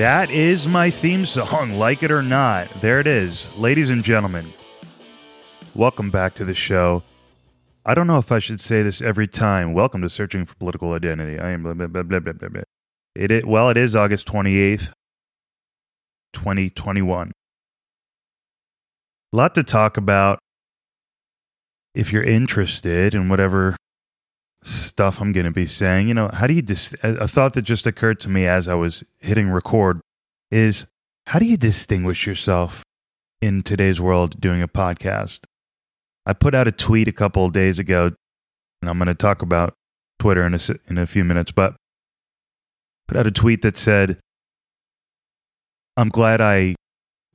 That 0.00 0.30
is 0.30 0.66
my 0.66 0.88
theme 0.88 1.26
song, 1.26 1.72
like 1.78 2.02
it 2.02 2.10
or 2.10 2.22
not. 2.22 2.70
There 2.80 3.00
it 3.00 3.06
is. 3.06 3.58
Ladies 3.58 3.90
and 3.90 4.02
gentlemen, 4.02 4.46
welcome 5.74 6.10
back 6.10 6.32
to 6.36 6.44
the 6.46 6.54
show. 6.54 7.02
I 7.84 7.92
don't 7.92 8.06
know 8.06 8.16
if 8.16 8.32
I 8.32 8.38
should 8.38 8.62
say 8.62 8.82
this 8.82 9.02
every 9.02 9.28
time. 9.28 9.74
Welcome 9.74 10.00
to 10.00 10.08
Searching 10.08 10.46
for 10.46 10.54
Political 10.54 10.94
Identity. 10.94 11.38
I 11.38 11.50
am 11.50 11.64
blah, 11.64 11.74
blah, 11.74 11.86
blah, 11.86 12.02
blah, 12.02 12.18
blah, 12.18 12.48
blah, 12.48 13.40
well, 13.44 13.68
it 13.68 13.76
is 13.76 13.94
August 13.94 14.26
28th, 14.26 14.92
2021. 16.32 17.32
A 19.34 19.36
lot 19.36 19.54
to 19.54 19.62
talk 19.62 19.98
about. 19.98 20.38
If 21.94 22.10
you're 22.10 22.24
interested 22.24 23.14
in 23.14 23.28
whatever 23.28 23.76
stuff 24.62 25.20
I'm 25.20 25.32
going 25.32 25.46
to 25.46 25.50
be 25.50 25.66
saying, 25.66 26.08
you 26.08 26.14
know, 26.14 26.30
how 26.32 26.46
do 26.46 26.54
you 26.54 26.62
dis- 26.62 26.94
a 27.02 27.26
thought 27.26 27.54
that 27.54 27.62
just 27.62 27.86
occurred 27.86 28.20
to 28.20 28.28
me 28.28 28.46
as 28.46 28.68
I 28.68 28.74
was 28.74 29.02
hitting 29.18 29.48
record 29.50 30.00
is 30.50 30.86
how 31.26 31.38
do 31.38 31.46
you 31.46 31.56
distinguish 31.56 32.26
yourself 32.26 32.82
in 33.40 33.62
today's 33.62 34.00
world 34.00 34.40
doing 34.40 34.62
a 34.62 34.68
podcast? 34.68 35.40
I 36.26 36.32
put 36.32 36.54
out 36.54 36.68
a 36.68 36.72
tweet 36.72 37.08
a 37.08 37.12
couple 37.12 37.46
of 37.46 37.52
days 37.52 37.78
ago, 37.78 38.12
and 38.82 38.90
I'm 38.90 38.98
going 38.98 39.06
to 39.08 39.14
talk 39.14 39.42
about 39.42 39.74
Twitter 40.18 40.44
in 40.44 40.54
a, 40.54 40.60
in 40.88 40.98
a 40.98 41.06
few 41.06 41.24
minutes, 41.24 41.52
but 41.52 41.76
put 43.08 43.16
out 43.16 43.26
a 43.26 43.30
tweet 43.30 43.62
that 43.62 43.76
said, 43.76 44.18
I'm 45.96 46.08
glad 46.10 46.40
I 46.40 46.74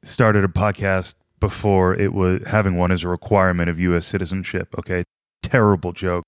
started 0.03 0.43
a 0.43 0.47
podcast 0.47 1.15
before 1.39 1.95
it 1.95 2.13
was 2.13 2.41
having 2.47 2.77
one 2.77 2.91
as 2.91 3.03
a 3.03 3.07
requirement 3.07 3.69
of 3.69 3.79
US 3.79 4.05
citizenship. 4.05 4.73
Okay. 4.79 5.03
Terrible 5.43 5.91
joke. 5.91 6.23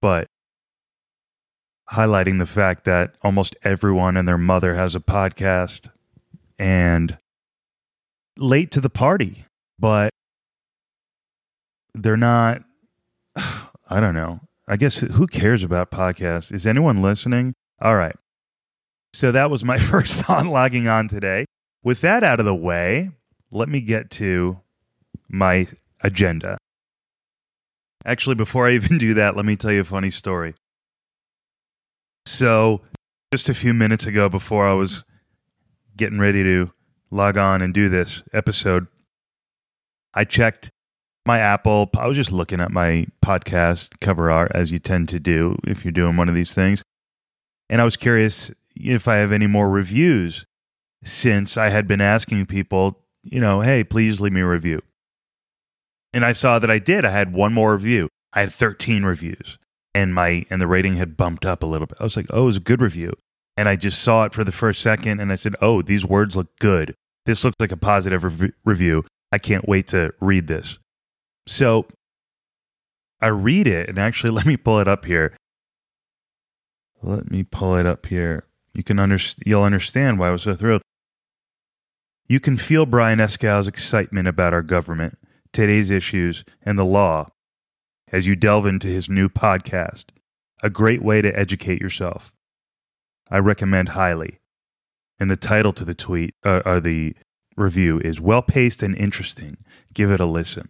But 0.00 0.26
highlighting 1.90 2.38
the 2.38 2.46
fact 2.46 2.84
that 2.84 3.14
almost 3.22 3.56
everyone 3.62 4.16
and 4.16 4.26
their 4.26 4.38
mother 4.38 4.74
has 4.74 4.94
a 4.94 5.00
podcast 5.00 5.90
and 6.58 7.18
late 8.36 8.70
to 8.72 8.80
the 8.80 8.90
party, 8.90 9.44
but 9.78 10.10
they're 11.94 12.16
not 12.16 12.62
I 13.36 14.00
don't 14.00 14.14
know. 14.14 14.40
I 14.66 14.76
guess 14.76 14.96
who 14.98 15.26
cares 15.26 15.62
about 15.62 15.90
podcasts? 15.90 16.52
Is 16.52 16.66
anyone 16.66 17.02
listening? 17.02 17.54
All 17.82 17.96
right. 17.96 18.16
So 19.12 19.30
that 19.30 19.50
was 19.50 19.62
my 19.62 19.78
first 19.90 20.14
thought 20.14 20.46
logging 20.46 20.88
on 20.88 21.08
today. 21.08 21.44
With 21.82 22.00
that 22.00 22.24
out 22.24 22.40
of 22.40 22.46
the 22.46 22.54
way, 22.54 23.10
let 23.50 23.68
me 23.68 23.80
get 23.80 24.10
to 24.12 24.60
my 25.28 25.66
agenda. 26.00 26.56
Actually, 28.04 28.34
before 28.34 28.68
I 28.68 28.72
even 28.72 28.98
do 28.98 29.14
that, 29.14 29.36
let 29.36 29.44
me 29.44 29.56
tell 29.56 29.72
you 29.72 29.80
a 29.80 29.84
funny 29.84 30.10
story. 30.10 30.54
So, 32.26 32.80
just 33.32 33.48
a 33.48 33.54
few 33.54 33.74
minutes 33.74 34.06
ago, 34.06 34.28
before 34.28 34.66
I 34.66 34.74
was 34.74 35.04
getting 35.96 36.18
ready 36.18 36.42
to 36.42 36.70
log 37.10 37.36
on 37.36 37.62
and 37.62 37.72
do 37.72 37.88
this 37.88 38.22
episode, 38.32 38.86
I 40.14 40.24
checked 40.24 40.70
my 41.26 41.38
Apple. 41.38 41.90
I 41.96 42.06
was 42.06 42.16
just 42.16 42.32
looking 42.32 42.60
at 42.60 42.70
my 42.70 43.06
podcast 43.24 44.00
cover 44.00 44.30
art, 44.30 44.52
as 44.54 44.72
you 44.72 44.78
tend 44.78 45.08
to 45.10 45.20
do 45.20 45.56
if 45.64 45.84
you're 45.84 45.92
doing 45.92 46.16
one 46.16 46.28
of 46.28 46.34
these 46.34 46.54
things. 46.54 46.82
And 47.68 47.80
I 47.80 47.84
was 47.84 47.96
curious 47.96 48.50
if 48.76 49.08
I 49.08 49.16
have 49.16 49.32
any 49.32 49.46
more 49.46 49.68
reviews 49.68 50.44
since 51.04 51.56
I 51.56 51.70
had 51.70 51.86
been 51.86 52.00
asking 52.00 52.46
people, 52.46 53.00
you 53.22 53.40
know, 53.40 53.60
hey, 53.60 53.84
please 53.84 54.20
leave 54.20 54.32
me 54.32 54.40
a 54.40 54.46
review. 54.46 54.82
And 56.14 56.24
I 56.24 56.32
saw 56.32 56.58
that 56.58 56.70
I 56.70 56.78
did. 56.78 57.04
I 57.04 57.10
had 57.10 57.34
one 57.34 57.52
more 57.52 57.74
review. 57.74 58.08
I 58.32 58.40
had 58.40 58.52
13 58.52 59.04
reviews 59.04 59.58
and 59.94 60.12
my 60.14 60.44
and 60.50 60.60
the 60.60 60.66
rating 60.66 60.96
had 60.96 61.16
bumped 61.16 61.46
up 61.46 61.62
a 61.62 61.66
little 61.66 61.86
bit. 61.86 61.96
I 62.00 62.04
was 62.04 62.16
like, 62.16 62.26
"Oh, 62.30 62.42
it 62.42 62.46
was 62.46 62.56
a 62.56 62.60
good 62.60 62.82
review." 62.82 63.12
And 63.56 63.68
I 63.68 63.76
just 63.76 64.02
saw 64.02 64.24
it 64.24 64.34
for 64.34 64.42
the 64.42 64.52
first 64.52 64.82
second 64.82 65.20
and 65.20 65.32
I 65.32 65.36
said, 65.36 65.54
"Oh, 65.62 65.80
these 65.80 66.04
words 66.04 66.36
look 66.36 66.56
good. 66.58 66.94
This 67.24 67.44
looks 67.44 67.56
like 67.60 67.72
a 67.72 67.76
positive 67.76 68.24
rev- 68.24 68.52
review. 68.64 69.04
I 69.30 69.38
can't 69.38 69.68
wait 69.68 69.86
to 69.88 70.12
read 70.20 70.48
this." 70.48 70.78
So 71.46 71.86
I 73.20 73.28
read 73.28 73.66
it 73.66 73.88
and 73.88 73.98
actually 73.98 74.30
let 74.38 74.46
me 74.46 74.56
pull 74.56 74.80
it 74.80 74.88
up 74.88 75.04
here. 75.04 75.36
Let 77.02 77.30
me 77.30 77.44
pull 77.44 77.76
it 77.76 77.86
up 77.86 78.06
here. 78.06 78.44
You 78.72 78.82
can 78.82 78.98
understand 78.98 79.44
you'll 79.46 79.62
understand 79.62 80.18
why 80.18 80.28
I 80.28 80.32
was 80.32 80.42
so 80.42 80.54
thrilled. 80.54 80.82
You 82.26 82.40
can 82.40 82.56
feel 82.56 82.86
Brian 82.86 83.20
Escow's 83.20 83.68
excitement 83.68 84.26
about 84.26 84.54
our 84.54 84.62
government, 84.62 85.18
today's 85.54 85.90
issues, 85.90 86.44
and 86.62 86.78
the 86.78 86.84
law 86.84 87.30
as 88.12 88.26
you 88.26 88.36
delve 88.36 88.66
into 88.66 88.86
his 88.86 89.08
new 89.08 89.28
podcast, 89.28 90.06
a 90.62 90.70
great 90.70 91.02
way 91.02 91.20
to 91.20 91.36
educate 91.36 91.80
yourself. 91.80 92.32
I 93.30 93.38
recommend 93.38 93.90
highly. 93.90 94.38
And 95.18 95.30
the 95.30 95.36
title 95.36 95.72
to 95.72 95.84
the 95.84 95.94
tweet, 95.94 96.34
uh, 96.44 96.62
or 96.64 96.80
the 96.80 97.14
review, 97.56 98.00
is 98.00 98.20
well 98.20 98.42
paced 98.42 98.82
and 98.82 98.96
interesting. 98.96 99.56
Give 99.92 100.10
it 100.10 100.20
a 100.20 100.26
listen. 100.26 100.68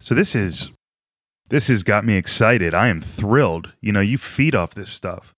So 0.00 0.14
this 0.14 0.34
is 0.34 0.70
this 1.48 1.66
has 1.66 1.82
got 1.82 2.04
me 2.04 2.16
excited. 2.16 2.72
I 2.74 2.88
am 2.88 3.00
thrilled. 3.00 3.72
You 3.80 3.92
know, 3.92 4.00
you 4.00 4.18
feed 4.18 4.54
off 4.54 4.74
this 4.74 4.90
stuff. 4.90 5.34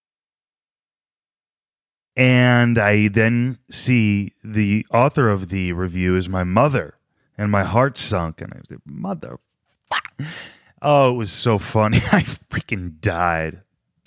And 2.14 2.78
I 2.78 3.08
then 3.08 3.58
see 3.70 4.34
the 4.44 4.86
author 4.92 5.30
of 5.30 5.48
the 5.48 5.72
review 5.72 6.16
is 6.16 6.28
my 6.28 6.44
mother, 6.44 6.98
and 7.42 7.50
my 7.50 7.64
heart 7.64 7.96
sunk. 7.96 8.40
And 8.40 8.52
I 8.54 8.58
was 8.58 8.70
like, 8.70 8.80
Mother, 8.86 9.40
fuck." 9.90 10.12
oh, 10.80 11.10
it 11.10 11.14
was 11.14 11.32
so 11.32 11.58
funny. 11.58 11.98
I 12.12 12.22
freaking 12.50 13.00
died. 13.00 13.62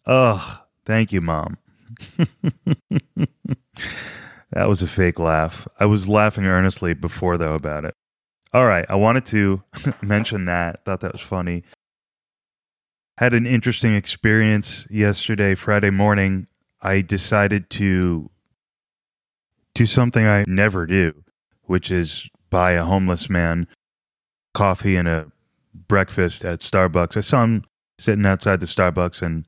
Oh, 0.05 0.61
thank 0.85 1.11
you, 1.11 1.19
Mom. 1.19 1.57
that 4.51 4.69
was 4.69 4.81
a 4.81 4.87
fake 4.87 5.19
laugh. 5.19 5.67
I 5.79 5.85
was 5.85 6.07
laughing 6.07 6.45
earnestly 6.45 6.93
before, 6.93 7.37
though, 7.37 7.55
about 7.55 7.83
it. 7.83 7.93
All 8.53 8.65
right, 8.65 8.85
I 8.87 8.95
wanted 8.95 9.25
to 9.27 9.63
mention 10.01 10.45
that. 10.45 10.85
Thought 10.85 11.01
that 11.01 11.11
was 11.11 11.21
funny. 11.21 11.63
Had 13.17 13.33
an 13.33 13.45
interesting 13.45 13.95
experience 13.95 14.87
yesterday, 14.89 15.55
Friday 15.55 15.89
morning. 15.89 16.47
I 16.81 17.01
decided 17.01 17.69
to 17.71 18.29
do 19.73 19.85
something 19.85 20.25
I 20.25 20.45
never 20.47 20.85
do, 20.85 21.23
which 21.63 21.91
is 21.91 22.29
buy 22.49 22.71
a 22.71 22.83
homeless 22.83 23.29
man 23.29 23.67
coffee 24.53 24.95
and 24.95 25.07
a 25.07 25.31
breakfast 25.87 26.43
at 26.45 26.59
Starbucks. 26.59 27.17
I 27.17 27.21
saw 27.21 27.43
him 27.43 27.65
sitting 27.99 28.25
outside 28.25 28.59
the 28.59 28.65
Starbucks 28.65 29.21
and 29.21 29.45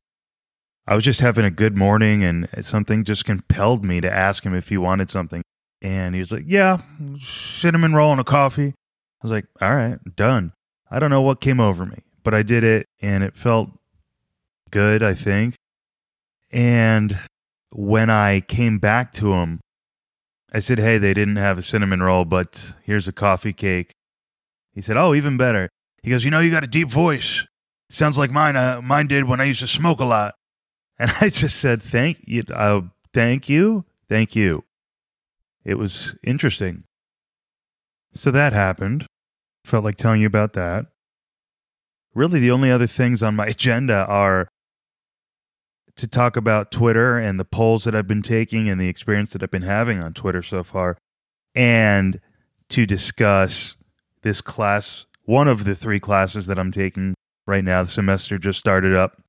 I 0.86 0.94
was 0.94 1.04
just 1.04 1.20
having 1.20 1.44
a 1.44 1.50
good 1.50 1.76
morning 1.76 2.24
and 2.24 2.48
something 2.62 3.04
just 3.04 3.24
compelled 3.24 3.84
me 3.84 4.00
to 4.00 4.12
ask 4.12 4.44
him 4.44 4.54
if 4.54 4.68
he 4.68 4.78
wanted 4.78 5.10
something. 5.10 5.42
And 5.82 6.14
he 6.14 6.20
was 6.20 6.32
like, 6.32 6.44
Yeah, 6.46 6.78
cinnamon 7.20 7.94
roll 7.94 8.10
and 8.12 8.20
a 8.20 8.24
coffee. 8.24 8.68
I 8.68 9.22
was 9.22 9.32
like, 9.32 9.46
All 9.60 9.74
right, 9.74 9.98
done. 10.16 10.52
I 10.90 10.98
don't 10.98 11.10
know 11.10 11.22
what 11.22 11.40
came 11.40 11.60
over 11.60 11.84
me, 11.84 11.98
but 12.24 12.34
I 12.34 12.42
did 12.42 12.64
it 12.64 12.86
and 13.00 13.22
it 13.22 13.36
felt 13.36 13.70
good, 14.70 15.02
I 15.02 15.14
think. 15.14 15.54
And 16.50 17.18
when 17.70 18.08
I 18.08 18.40
came 18.40 18.78
back 18.78 19.12
to 19.14 19.34
him, 19.34 19.60
I 20.52 20.60
said, 20.60 20.78
Hey, 20.78 20.98
they 20.98 21.14
didn't 21.14 21.36
have 21.36 21.58
a 21.58 21.62
cinnamon 21.62 22.02
roll, 22.02 22.24
but 22.24 22.74
here's 22.82 23.08
a 23.08 23.12
coffee 23.12 23.52
cake. 23.52 23.92
He 24.72 24.80
said, 24.80 24.96
Oh, 24.96 25.14
even 25.14 25.36
better. 25.36 25.68
He 26.02 26.10
goes, 26.10 26.24
You 26.24 26.30
know, 26.30 26.40
you 26.40 26.50
got 26.50 26.64
a 26.64 26.68
deep 26.68 26.88
voice. 26.88 27.46
Sounds 27.90 28.18
like 28.18 28.30
mine. 28.30 28.56
Uh, 28.56 28.80
mine 28.82 29.08
did 29.08 29.24
when 29.24 29.40
I 29.40 29.44
used 29.44 29.60
to 29.60 29.68
smoke 29.68 30.00
a 30.00 30.04
lot. 30.04 30.34
And 31.00 31.12
I 31.20 31.28
just 31.28 31.60
said, 31.60 31.80
Thank 31.80 32.18
you. 32.24 32.42
Uh, 32.52 32.80
thank 33.14 33.48
you. 33.48 33.84
Thank 34.08 34.34
you. 34.34 34.64
It 35.64 35.78
was 35.78 36.16
interesting. 36.24 36.84
So 38.14 38.32
that 38.32 38.52
happened. 38.52 39.06
Felt 39.64 39.84
like 39.84 39.96
telling 39.96 40.20
you 40.20 40.26
about 40.26 40.54
that. 40.54 40.86
Really, 42.14 42.40
the 42.40 42.50
only 42.50 42.68
other 42.68 42.88
things 42.88 43.22
on 43.22 43.36
my 43.36 43.46
agenda 43.54 44.06
are 44.06 44.48
to 45.98 46.06
talk 46.06 46.36
about 46.36 46.70
Twitter 46.70 47.18
and 47.18 47.38
the 47.38 47.44
polls 47.44 47.84
that 47.84 47.94
I've 47.94 48.06
been 48.06 48.22
taking 48.22 48.68
and 48.68 48.80
the 48.80 48.88
experience 48.88 49.32
that 49.32 49.42
I've 49.42 49.50
been 49.50 49.62
having 49.62 50.02
on 50.02 50.14
Twitter 50.14 50.42
so 50.42 50.64
far, 50.64 50.96
and 51.54 52.20
to 52.70 52.86
discuss 52.86 53.76
this 54.22 54.40
class, 54.40 55.06
one 55.24 55.48
of 55.48 55.64
the 55.64 55.74
three 55.74 56.00
classes 56.00 56.46
that 56.46 56.58
I'm 56.58 56.72
taking 56.72 57.14
right 57.46 57.64
now. 57.64 57.82
The 57.82 57.90
semester 57.90 58.38
just 58.38 58.58
started 58.58 58.94
up 58.94 59.22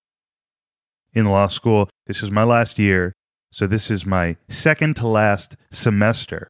in 1.13 1.25
law 1.25 1.47
school. 1.47 1.89
This 2.05 2.21
is 2.21 2.31
my 2.31 2.43
last 2.43 2.77
year. 2.77 3.13
So 3.51 3.65
this 3.65 3.89
is 3.89 4.05
my 4.05 4.37
second 4.47 4.95
to 4.97 5.07
last 5.07 5.55
semester. 5.71 6.49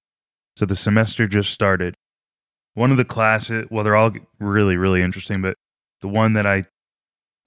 So 0.57 0.65
the 0.65 0.75
semester 0.75 1.27
just 1.27 1.51
started. 1.51 1.95
One 2.73 2.91
of 2.91 2.97
the 2.97 3.05
classes, 3.05 3.67
well, 3.71 3.83
they're 3.83 3.95
all 3.95 4.11
really, 4.39 4.75
really 4.75 5.01
interesting, 5.01 5.41
but 5.41 5.55
the 6.01 6.09
one 6.09 6.33
that 6.33 6.45
I 6.45 6.65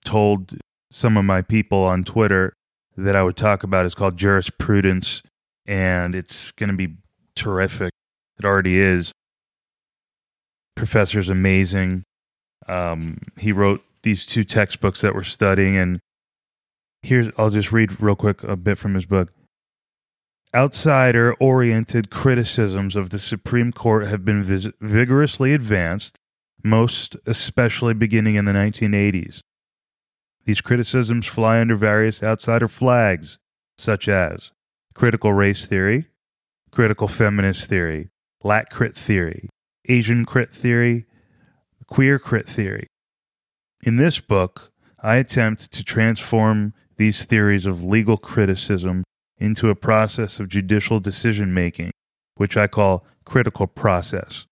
told 0.05 0.57
some 0.91 1.17
of 1.17 1.25
my 1.25 1.43
people 1.43 1.85
on 1.85 2.05
Twitter 2.05 2.55
that 2.97 3.17
I 3.17 3.23
would 3.23 3.37
talk 3.37 3.63
about 3.63 3.87
is 3.87 3.95
called 3.95 4.17
jurisprudence, 4.17 5.23
and 5.67 6.15
it's 6.15 6.51
going 6.53 6.71
to 6.71 6.77
be 6.77 6.97
terrific. 7.35 7.93
It 8.39 8.45
already 8.45 8.81
is. 8.81 9.13
Professor's 10.77 11.29
amazing. 11.29 12.05
Um, 12.69 13.19
he 13.39 13.53
wrote 13.53 13.83
these 14.03 14.27
two 14.27 14.45
textbooks 14.45 15.01
that 15.01 15.15
we're 15.15 15.23
studying, 15.23 15.77
and 15.77 16.01
here's 17.03 17.29
I'll 17.39 17.51
just 17.51 17.73
read 17.73 18.01
real 18.01 18.17
quick 18.17 18.43
a 18.43 18.57
bit 18.57 18.79
from 18.79 18.95
his 18.95 19.07
book. 19.07 19.33
outsider 20.55 21.35
oriented 21.35 22.11
criticisms 22.11 22.97
of 22.97 23.11
the 23.11 23.19
Supreme 23.19 23.73
Court 23.73 24.07
have 24.07 24.25
been 24.25 24.43
vis- 24.43 24.69
vigorously 24.81 25.55
advanced, 25.55 26.19
most 26.63 27.17
especially 27.27 27.95
beginning 27.95 28.35
in 28.37 28.45
the 28.45 28.53
1980s. 28.53 29.41
These 30.45 30.61
criticisms 30.61 31.27
fly 31.27 31.61
under 31.61 31.77
various 31.77 32.23
outsider 32.23 32.69
flags, 32.69 33.39
such 33.79 34.09
as 34.09 34.53
critical 34.95 35.33
race 35.33 35.67
theory, 35.67 36.09
critical 36.71 37.09
feminist 37.09 37.67
theory, 37.67 38.11
lat 38.43 38.71
crit 38.71 38.97
theory, 38.97 39.49
Asian 39.89 40.25
crit 40.25 40.55
theory, 40.55 41.07
queer 41.87 42.19
crit 42.19 42.49
theory. 42.49 42.87
In 43.85 43.97
this 43.97 44.21
book, 44.21 44.73
I 45.01 45.17
attempt 45.17 45.73
to 45.73 45.85
transform 45.85 46.75
these 46.97 47.25
theories 47.25 47.67
of 47.67 47.85
legal 47.85 48.17
criticism 48.17 49.05
into 49.39 49.71
a 49.71 49.75
process 49.75 50.39
of 50.39 50.49
judicial 50.49 51.01
decision 51.01 51.53
making, 51.53 51.91
which 52.37 52.57
I 52.57 52.67
call 52.67 53.05
critical 53.25 53.67
process. 53.67 54.47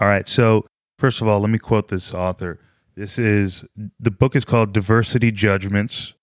All 0.00 0.08
right, 0.08 0.28
so 0.28 0.66
first 0.98 1.20
of 1.20 1.28
all, 1.28 1.40
let 1.40 1.50
me 1.50 1.58
quote 1.58 1.88
this 1.88 2.12
author. 2.12 2.58
This 2.96 3.18
is 3.18 3.64
the 3.98 4.10
book 4.12 4.36
is 4.36 4.44
called 4.44 4.72
Diversity 4.72 5.32
Judgments, 5.32 6.14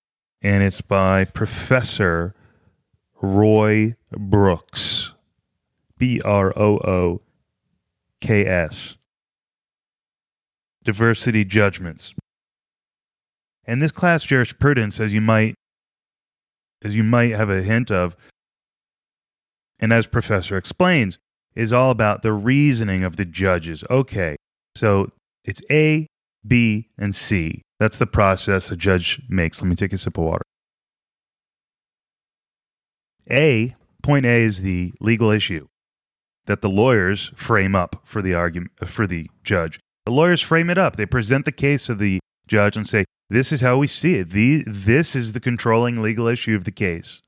and 0.42 0.64
it's 0.64 0.80
by 0.80 1.26
Professor 1.26 2.34
Roy 3.22 3.96
Brooks. 4.12 5.14
B 5.98 6.22
R 6.22 6.52
O 6.58 6.78
O 6.78 7.22
K 8.22 8.46
S. 8.46 8.98
Diversity 10.84 11.46
Judgments. 11.46 12.16
And 13.66 13.82
this 13.82 13.92
class 13.92 14.24
jurisprudence, 14.24 15.00
as 15.00 15.14
you 15.14 15.22
might 15.22 15.56
as 16.84 16.96
you 16.96 17.04
might 17.04 17.36
have 17.36 17.50
a 17.50 17.62
hint 17.62 17.92
of, 17.92 18.16
and 19.80 19.92
as 19.92 20.08
Professor 20.08 20.58
explains, 20.58 21.20
is 21.54 21.74
all 21.74 21.92
about 21.92 22.24
the 22.24 22.34
reasoning 22.34 23.04
of 23.04 23.18
the 23.18 23.26
judges. 23.26 23.84
Okay, 23.90 24.38
so 24.76 25.12
it's 25.44 25.62
A, 25.70 26.08
B, 26.46 26.90
and 26.98 27.16
C. 27.16 27.62
That's 27.80 27.98
the 27.98 28.08
process 28.08 28.72
a 28.72 28.76
judge 28.76 29.22
makes. 29.30 29.62
Let 29.62 29.70
me 29.70 29.76
take 29.76 29.94
a 29.94 29.98
sip 29.98 30.18
of 30.18 30.24
water. 30.24 30.44
A, 33.30 33.76
point 34.02 34.26
A 34.26 34.42
is 34.42 34.62
the 34.62 34.94
legal 35.00 35.30
issue 35.30 35.68
that 36.46 36.62
the 36.62 36.70
lawyers 36.70 37.32
frame 37.36 37.76
up 37.76 38.02
for 38.04 38.22
the 38.22 38.34
argument 38.34 38.72
for 38.86 39.06
the 39.06 39.30
judge. 39.44 39.80
The 40.06 40.12
lawyers 40.12 40.42
frame 40.42 40.70
it 40.70 40.78
up. 40.78 40.96
They 40.96 41.06
present 41.06 41.46
the 41.46 41.52
case 41.52 41.86
to 41.86 41.96
the 41.96 42.20
judge 42.48 42.76
and 42.76 42.90
say, 42.90 43.06
"This 43.30 43.52
is 43.52 43.62
how 43.62 43.78
we 43.78 43.88
see 43.88 44.16
it. 44.16 44.32
The, 44.32 44.64
this 44.66 45.16
is 45.16 45.34
the 45.34 45.40
controlling 45.40 46.02
legal 46.02 46.28
issue 46.28 46.56
of 46.56 46.64
the 46.64 46.72
case." 46.72 47.22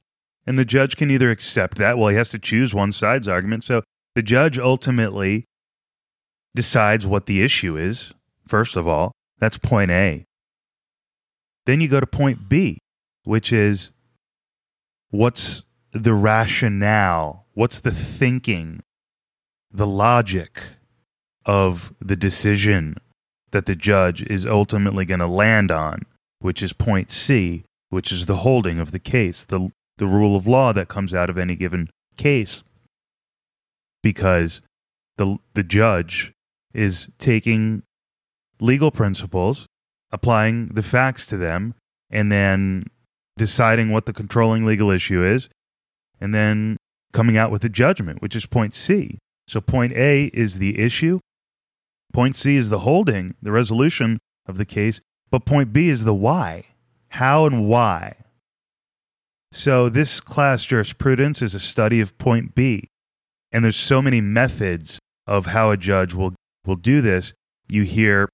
And 0.45 0.59
the 0.59 0.65
judge 0.65 0.97
can 0.97 1.09
either 1.09 1.31
accept 1.31 1.77
that, 1.77 1.97
well, 1.97 2.09
he 2.09 2.17
has 2.17 2.29
to 2.31 2.39
choose 2.39 2.73
one 2.73 2.91
side's 2.91 3.27
argument. 3.27 3.63
So 3.63 3.83
the 4.15 4.21
judge 4.21 4.59
ultimately 4.59 5.45
decides 6.53 7.07
what 7.07 7.27
the 7.27 7.41
issue 7.41 7.77
is. 7.77 8.13
First 8.47 8.75
of 8.75 8.87
all, 8.87 9.13
that's 9.39 9.57
point 9.57 9.91
A. 9.91 10.25
Then 11.65 11.81
you 11.81 11.87
go 11.87 11.99
to 11.99 12.07
point 12.07 12.49
B, 12.49 12.79
which 13.23 13.53
is 13.53 13.91
what's 15.11 15.63
the 15.91 16.13
rationale? 16.13 17.45
What's 17.53 17.79
the 17.79 17.91
thinking 17.91 18.81
the 19.71 19.87
logic 19.87 20.61
of 21.45 21.93
the 21.99 22.15
decision 22.15 22.97
that 23.51 23.65
the 23.65 23.75
judge 23.75 24.23
is 24.23 24.45
ultimately 24.45 25.05
going 25.05 25.19
to 25.19 25.27
land 25.27 25.71
on, 25.71 26.03
which 26.39 26.61
is 26.61 26.73
point 26.73 27.11
C, 27.11 27.63
which 27.89 28.11
is 28.11 28.25
the 28.25 28.37
holding 28.37 28.79
of 28.79 28.91
the 28.91 28.99
case, 28.99 29.43
the, 29.43 29.69
the 29.97 30.07
rule 30.07 30.35
of 30.35 30.47
law 30.47 30.73
that 30.73 30.87
comes 30.87 31.13
out 31.13 31.29
of 31.29 31.37
any 31.37 31.55
given 31.55 31.89
case. 32.17 32.63
Because 34.01 34.61
the, 35.17 35.37
the 35.53 35.63
judge 35.63 36.33
is 36.73 37.07
taking 37.19 37.83
legal 38.63 38.91
principles, 38.91 39.67
applying 40.11 40.69
the 40.69 40.81
facts 40.81 41.27
to 41.27 41.37
them, 41.37 41.75
and 42.09 42.31
then 42.31 42.85
deciding 43.37 43.91
what 43.91 44.05
the 44.05 44.13
controlling 44.13 44.65
legal 44.65 44.89
issue 44.89 45.25
is, 45.25 45.49
and 46.21 46.33
then 46.33 46.77
coming 47.11 47.37
out 47.37 47.51
with 47.51 47.63
a 47.65 47.69
judgment, 47.69 48.21
which 48.21 48.35
is 48.35 48.45
point 48.45 48.73
C. 48.73 49.19
So 49.47 49.59
point 49.59 49.93
A 49.93 50.25
is 50.33 50.59
the 50.59 50.79
issue. 50.79 51.19
Point 52.13 52.35
C 52.35 52.55
is 52.55 52.69
the 52.69 52.79
holding, 52.79 53.35
the 53.41 53.51
resolution 53.51 54.19
of 54.45 54.57
the 54.57 54.65
case. 54.65 55.01
But 55.29 55.45
point 55.45 55.73
B 55.73 55.89
is 55.89 56.05
the 56.05 56.13
why. 56.13 56.65
How 57.09 57.45
and 57.45 57.67
why. 57.67 58.15
So 59.51 59.89
this 59.89 60.19
class 60.19 60.63
jurisprudence 60.63 61.41
is 61.41 61.53
a 61.53 61.59
study 61.59 61.99
of 61.99 62.17
point 62.17 62.55
B. 62.55 62.87
And 63.51 63.63
there's 63.63 63.75
so 63.75 64.01
many 64.01 64.21
methods 64.21 64.99
of 65.27 65.47
how 65.47 65.71
a 65.71 65.77
judge 65.77 66.13
will, 66.13 66.33
will 66.65 66.75
do 66.75 67.01
this. 67.01 67.33
You 67.67 67.83
hear 67.83 68.29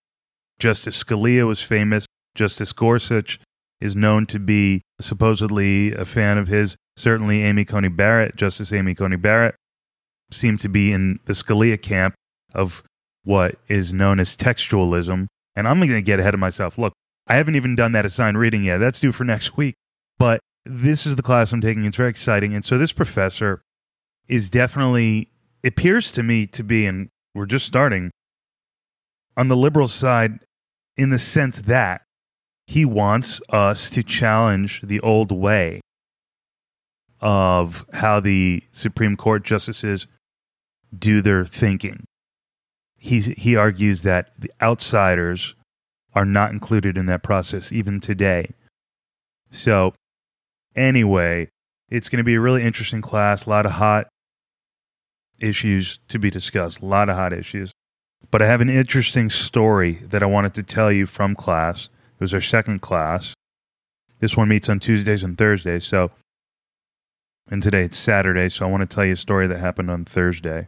Justice 0.59 1.03
Scalia 1.03 1.47
was 1.47 1.61
famous. 1.61 2.06
Justice 2.35 2.73
Gorsuch 2.73 3.39
is 3.81 3.95
known 3.95 4.25
to 4.27 4.39
be 4.39 4.81
supposedly 5.00 5.94
a 5.94 6.06
fan 6.06 6.38
of 6.38 6.47
his. 6.47 6.75
Certainly, 6.97 7.44
Amy 7.44 7.63
Coney 7.63 7.88
Barrett, 7.88 8.35
Justice 8.35 8.73
Amy 8.73 8.94
Coney 8.94 9.15
Barrett, 9.15 9.56
seemed 10.31 10.59
to 10.59 10.69
be 10.69 10.91
in 10.91 11.19
the 11.25 11.33
Scalia 11.33 11.81
camp 11.81 12.13
of 12.53 12.83
what 13.23 13.56
is 13.67 13.94
known 13.94 14.19
as 14.19 14.35
textualism. 14.35 15.27
And 15.56 15.67
I'm 15.67 15.79
going 15.79 15.89
to 15.91 16.01
get 16.01 16.19
ahead 16.19 16.33
of 16.33 16.39
myself. 16.39 16.77
Look, 16.77 16.94
I 17.27 17.35
haven't 17.35 17.56
even 17.56 17.75
done 17.75 17.94
that 17.94 18.06
assigned 18.06 18.38
reading 18.38 18.63
yet. 18.63 18.77
That's 18.79 19.00
due 19.00 19.11
for 19.11 19.23
next 19.23 19.56
week. 19.56 19.75
But 20.17 20.41
this 20.65 21.06
is 21.06 21.15
the 21.15 21.21
class 21.21 21.53
I'm 21.53 21.61
taking. 21.61 21.85
It's 21.85 21.97
very 21.97 22.09
exciting. 22.09 22.53
And 22.53 22.65
so 22.65 22.77
this 22.77 22.91
professor 22.91 23.61
is 24.27 24.50
definitely, 24.50 25.29
appears 25.63 26.11
to 26.13 26.23
me 26.23 26.47
to 26.47 26.63
be, 26.63 26.85
and 26.85 27.09
we're 27.33 27.45
just 27.45 27.65
starting, 27.65 28.11
on 29.38 29.47
the 29.47 29.56
liberal 29.56 29.88
side 29.88 30.39
in 31.00 31.12
the 31.12 31.18
sense 31.18 31.62
that 31.62 32.01
he 32.68 32.84
wants 32.84 33.40
us 33.48 33.90
to 33.90 34.04
challenge 34.04 34.81
the 34.81 35.00
old 35.00 35.31
way 35.31 35.80
of 37.22 37.86
how 37.94 38.19
the 38.19 38.62
Supreme 38.74 39.16
Court 39.16 39.46
justices 39.46 40.07
do 40.98 41.22
their 41.22 41.46
thinking. 41.46 42.04
He, 42.98 43.22
he 43.22 43.56
argues 43.56 44.01
that 44.01 44.31
the 44.38 44.51
outsiders 44.62 45.56
are 46.13 46.25
not 46.25 46.51
included 46.51 46.98
in 46.98 47.06
that 47.06 47.24
process 47.24 47.72
even 47.72 48.02
today. 48.02 48.50
So, 49.52 49.94
anyway, 50.75 51.48
it's 51.90 52.10
going 52.10 52.18
to 52.18 52.25
be 52.25 52.36
a 52.36 52.42
really 52.42 52.63
interesting 52.63 53.02
class, 53.02 53.45
a 53.45 53.50
lot 53.50 53.66
of 53.66 53.71
hot 53.73 54.09
issues 55.40 56.02
to 56.09 56.19
be 56.19 56.30
discussed, 56.30 56.81
a 56.81 56.85
lot 56.85 57.07
of 57.07 57.16
hot 57.16 57.31
issues. 57.31 57.71
But 58.31 58.42
I 58.42 58.47
have 58.47 58.61
an 58.61 58.69
interesting 58.69 59.30
story 59.30 60.04
that 60.09 60.21
I 60.21 60.28
wanted 60.28 60.54
to 60.56 60.64
tell 60.64 60.92
you 60.92 61.06
from 61.06 61.35
class. 61.35 61.85
It 61.85 62.21
was 62.21 62.33
our 62.33 62.42
second 62.42 62.81
class. 62.81 63.33
This 64.19 64.35
one 64.35 64.49
meets 64.49 64.69
on 64.69 64.80
Tuesdays 64.80 65.23
and 65.23 65.38
Thursdays. 65.38 65.85
So, 65.85 66.11
and 67.49 67.64
today 67.64 67.83
it's 67.83 67.97
Saturday. 67.97 68.49
So 68.49 68.66
I 68.66 68.69
want 68.69 68.88
to 68.88 68.94
tell 68.94 69.06
you 69.06 69.14
a 69.14 69.18
story 69.18 69.47
that 69.47 69.59
happened 69.59 69.90
on 69.90 70.06
Thursday. 70.06 70.68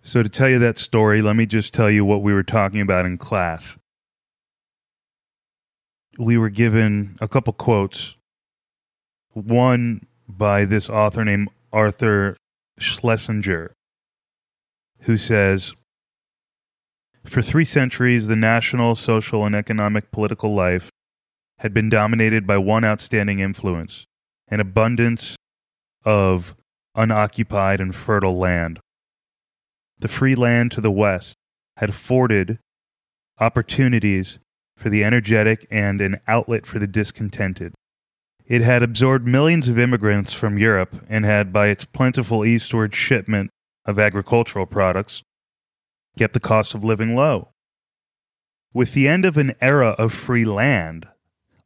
So, 0.00 0.22
to 0.22 0.28
tell 0.28 0.48
you 0.48 0.60
that 0.60 0.78
story, 0.78 1.20
let 1.22 1.34
me 1.34 1.44
just 1.44 1.74
tell 1.74 1.90
you 1.90 2.04
what 2.04 2.22
we 2.22 2.32
were 2.32 2.44
talking 2.44 2.80
about 2.80 3.04
in 3.04 3.18
class. 3.18 3.76
We 6.18 6.38
were 6.38 6.50
given 6.50 7.16
a 7.20 7.28
couple 7.28 7.52
quotes. 7.52 8.14
One 9.32 10.06
by 10.28 10.64
this 10.64 10.88
author 10.88 11.24
named 11.24 11.50
Arthur 11.72 12.36
Schlesinger, 12.78 13.72
who 15.00 15.16
says 15.16 15.74
For 17.24 17.42
three 17.42 17.64
centuries, 17.64 18.26
the 18.26 18.36
national, 18.36 18.94
social, 18.94 19.44
and 19.44 19.54
economic 19.54 20.10
political 20.10 20.54
life 20.54 20.90
had 21.58 21.74
been 21.74 21.88
dominated 21.88 22.46
by 22.46 22.58
one 22.58 22.84
outstanding 22.84 23.40
influence 23.40 24.04
an 24.50 24.60
abundance 24.60 25.36
of 26.04 26.56
unoccupied 26.94 27.80
and 27.80 27.94
fertile 27.94 28.38
land 28.38 28.80
the 29.98 30.08
free 30.08 30.34
land 30.34 30.70
to 30.72 30.80
the 30.80 30.90
west 30.90 31.34
had 31.76 31.90
afforded 31.90 32.58
opportunities 33.40 34.38
for 34.76 34.90
the 34.90 35.04
energetic 35.04 35.66
and 35.70 36.00
an 36.00 36.20
outlet 36.26 36.66
for 36.66 36.78
the 36.78 36.86
discontented. 36.86 37.74
It 38.46 38.62
had 38.62 38.82
absorbed 38.82 39.26
millions 39.26 39.68
of 39.68 39.78
immigrants 39.78 40.32
from 40.32 40.58
Europe 40.58 41.04
and 41.08 41.24
had, 41.24 41.52
by 41.52 41.68
its 41.68 41.84
plentiful 41.84 42.44
eastward 42.44 42.94
shipment 42.94 43.50
of 43.84 43.98
agricultural 43.98 44.66
products, 44.66 45.22
kept 46.18 46.34
the 46.34 46.40
cost 46.40 46.74
of 46.74 46.84
living 46.84 47.14
low. 47.14 47.50
With 48.74 48.92
the 48.92 49.08
end 49.08 49.24
of 49.24 49.36
an 49.36 49.54
era 49.60 49.90
of 49.90 50.12
free 50.12 50.44
land, 50.44 51.08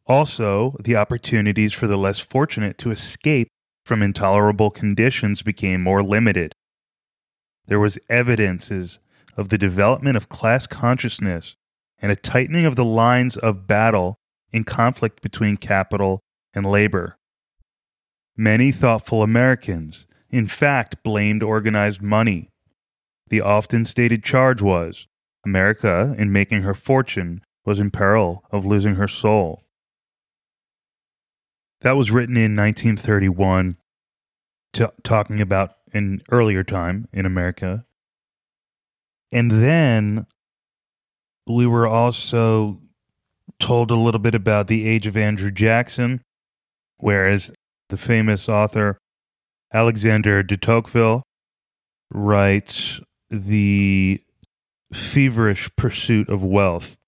also 0.06 0.76
the 0.80 0.96
opportunities 0.96 1.72
for 1.72 1.86
the 1.86 1.96
less 1.96 2.18
fortunate 2.18 2.78
to 2.78 2.90
escape 2.90 3.48
from 3.84 4.02
intolerable 4.02 4.70
conditions 4.70 5.42
became 5.42 5.82
more 5.82 6.02
limited 6.02 6.54
there 7.66 7.80
was 7.80 7.98
evidences 8.08 8.98
of 9.36 9.48
the 9.48 9.58
development 9.58 10.16
of 10.16 10.28
class 10.28 10.66
consciousness 10.66 11.54
and 11.98 12.10
a 12.10 12.16
tightening 12.16 12.64
of 12.64 12.76
the 12.76 12.84
lines 12.84 13.36
of 13.36 13.66
battle 13.66 14.16
in 14.52 14.64
conflict 14.64 15.22
between 15.22 15.56
capital 15.56 16.20
and 16.52 16.66
labor. 16.66 17.16
Many 18.36 18.72
thoughtful 18.72 19.22
Americans, 19.22 20.06
in 20.30 20.46
fact, 20.46 21.02
blamed 21.02 21.42
organized 21.42 22.02
money. 22.02 22.50
The 23.32 23.40
often 23.40 23.86
stated 23.86 24.22
charge 24.22 24.60
was 24.60 25.06
America, 25.42 26.14
in 26.18 26.32
making 26.32 26.64
her 26.64 26.74
fortune, 26.74 27.42
was 27.64 27.80
in 27.80 27.90
peril 27.90 28.44
of 28.52 28.66
losing 28.66 28.96
her 28.96 29.08
soul. 29.08 29.64
That 31.80 31.96
was 31.96 32.10
written 32.10 32.36
in 32.36 32.54
1931, 32.54 33.78
t- 34.74 34.84
talking 35.02 35.40
about 35.40 35.76
an 35.94 36.20
earlier 36.30 36.62
time 36.62 37.08
in 37.10 37.24
America. 37.24 37.86
And 39.32 39.50
then 39.50 40.26
we 41.46 41.66
were 41.66 41.86
also 41.86 42.82
told 43.58 43.90
a 43.90 43.96
little 43.96 44.20
bit 44.20 44.34
about 44.34 44.66
the 44.66 44.86
age 44.86 45.06
of 45.06 45.16
Andrew 45.16 45.50
Jackson, 45.50 46.20
whereas 46.98 47.50
the 47.88 47.96
famous 47.96 48.46
author 48.46 48.98
Alexander 49.72 50.42
de 50.42 50.58
Tocqueville 50.58 51.22
writes 52.12 53.00
the 53.32 54.22
feverish 54.92 55.74
pursuit 55.74 56.28
of 56.28 56.44
wealth 56.44 56.98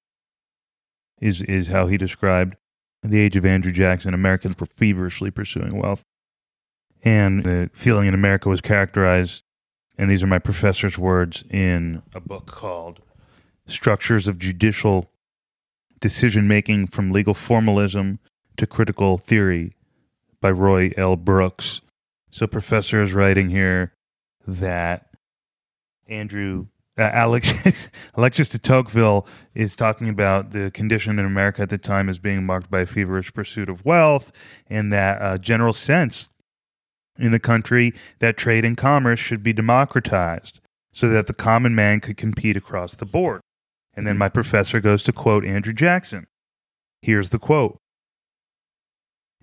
is 1.21 1.43
is 1.43 1.66
how 1.66 1.87
he 1.87 1.99
described 1.99 2.57
the 3.02 3.21
age 3.21 3.37
of 3.37 3.45
Andrew 3.45 3.71
Jackson. 3.71 4.14
Americans 4.14 4.59
were 4.59 4.66
feverishly 4.66 5.31
pursuing 5.31 5.76
wealth, 5.76 6.02
and 7.02 7.45
the 7.45 7.71
feeling 7.75 8.09
in 8.09 8.14
America 8.14 8.49
was 8.49 8.62
characterized. 8.62 9.43
And 9.97 10.11
these 10.11 10.23
are 10.25 10.26
my 10.26 10.40
professor's 10.40 10.99
words 10.99 11.45
in 11.50 12.02
a 12.14 12.21
book 12.21 12.47
called 12.47 13.00
"Structures 13.66 14.26
of 14.26 14.38
Judicial 14.38 15.11
Decision 16.00 16.49
Making 16.49 16.88
from 16.88 17.12
Legal 17.12 17.35
Formalism 17.35 18.19
to 18.57 18.66
Critical 18.66 19.19
Theory" 19.19 19.76
by 20.40 20.50
Roy 20.50 20.93
L. 20.97 21.16
Brooks. 21.16 21.81
So, 22.31 22.47
professor 22.47 23.02
is 23.02 23.12
writing 23.12 23.50
here 23.50 23.93
that 24.47 25.13
Andrew 26.08 26.66
uh, 26.96 27.02
Alex 27.02 27.52
Alexis 28.14 28.49
de 28.49 28.58
Tocqueville 28.58 29.26
is 29.54 29.75
talking 29.75 30.08
about 30.08 30.50
the 30.50 30.70
condition 30.70 31.18
in 31.18 31.25
America 31.25 31.62
at 31.62 31.70
the 31.70 31.78
time 31.78 32.08
as 32.08 32.18
being 32.18 32.44
marked 32.44 32.70
by 32.70 32.80
a 32.80 32.87
feverish 32.87 33.32
pursuit 33.34 33.68
of 33.68 33.84
wealth, 33.84 34.30
and 34.68 34.92
that 34.92 35.20
uh, 35.20 35.38
general 35.38 35.73
sense 35.73 36.30
in 37.18 37.32
the 37.32 37.40
country 37.40 37.92
that 38.18 38.37
trade 38.37 38.64
and 38.64 38.76
commerce 38.76 39.20
should 39.20 39.42
be 39.42 39.52
democratized 39.52 40.61
so 40.92 41.08
that 41.08 41.26
the 41.26 41.34
common 41.34 41.75
man 41.75 42.00
could 42.00 42.16
compete 42.16 42.56
across 42.56 42.94
the 42.94 43.04
board. 43.04 43.40
And 43.94 44.06
then 44.06 44.18
my 44.18 44.28
professor 44.28 44.80
goes 44.80 45.02
to 45.04 45.12
quote 45.12 45.44
Andrew 45.44 45.73
Jackson. 45.73 46.26
Here's 47.02 47.30
the 47.30 47.38
quote 47.38 47.78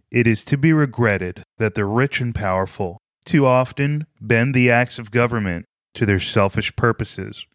It 0.09 0.27
is 0.27 0.43
to 0.45 0.57
be 0.57 0.73
regretted 0.73 1.43
that 1.57 1.75
the 1.75 1.85
rich 1.85 2.21
and 2.21 2.33
powerful 2.33 2.97
too 3.25 3.45
often 3.45 4.07
bend 4.19 4.53
the 4.53 4.71
acts 4.71 4.97
of 4.97 5.11
government 5.11 5.65
to 5.93 6.05
their 6.05 6.19
selfish 6.19 6.75
purposes. 6.75 7.45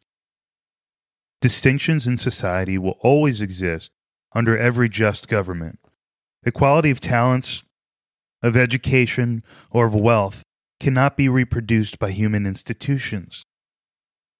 Distinctions 1.40 2.06
in 2.06 2.16
society 2.16 2.78
will 2.78 2.98
always 3.00 3.40
exist 3.40 3.92
under 4.32 4.56
every 4.56 4.88
just 4.88 5.28
government. 5.28 5.78
Equality 6.44 6.90
of 6.90 7.00
talents, 7.00 7.62
of 8.42 8.56
education, 8.56 9.42
or 9.70 9.86
of 9.86 9.94
wealth 9.94 10.42
cannot 10.78 11.16
be 11.16 11.28
reproduced 11.28 11.98
by 11.98 12.10
human 12.10 12.46
institutions. 12.46 13.44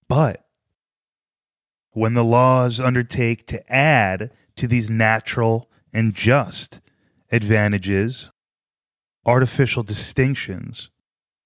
But 0.09 0.45
when 1.93 2.15
the 2.15 2.25
laws 2.25 2.79
undertake 2.79 3.47
to 3.47 3.73
add 3.73 4.31
to 4.57 4.69
these 4.69 4.91
natural 4.91 5.71
and 5.93 6.15
just 6.15 6.81
advantages, 7.33 8.31
artificial 9.25 9.83
distinctions, 9.83 10.91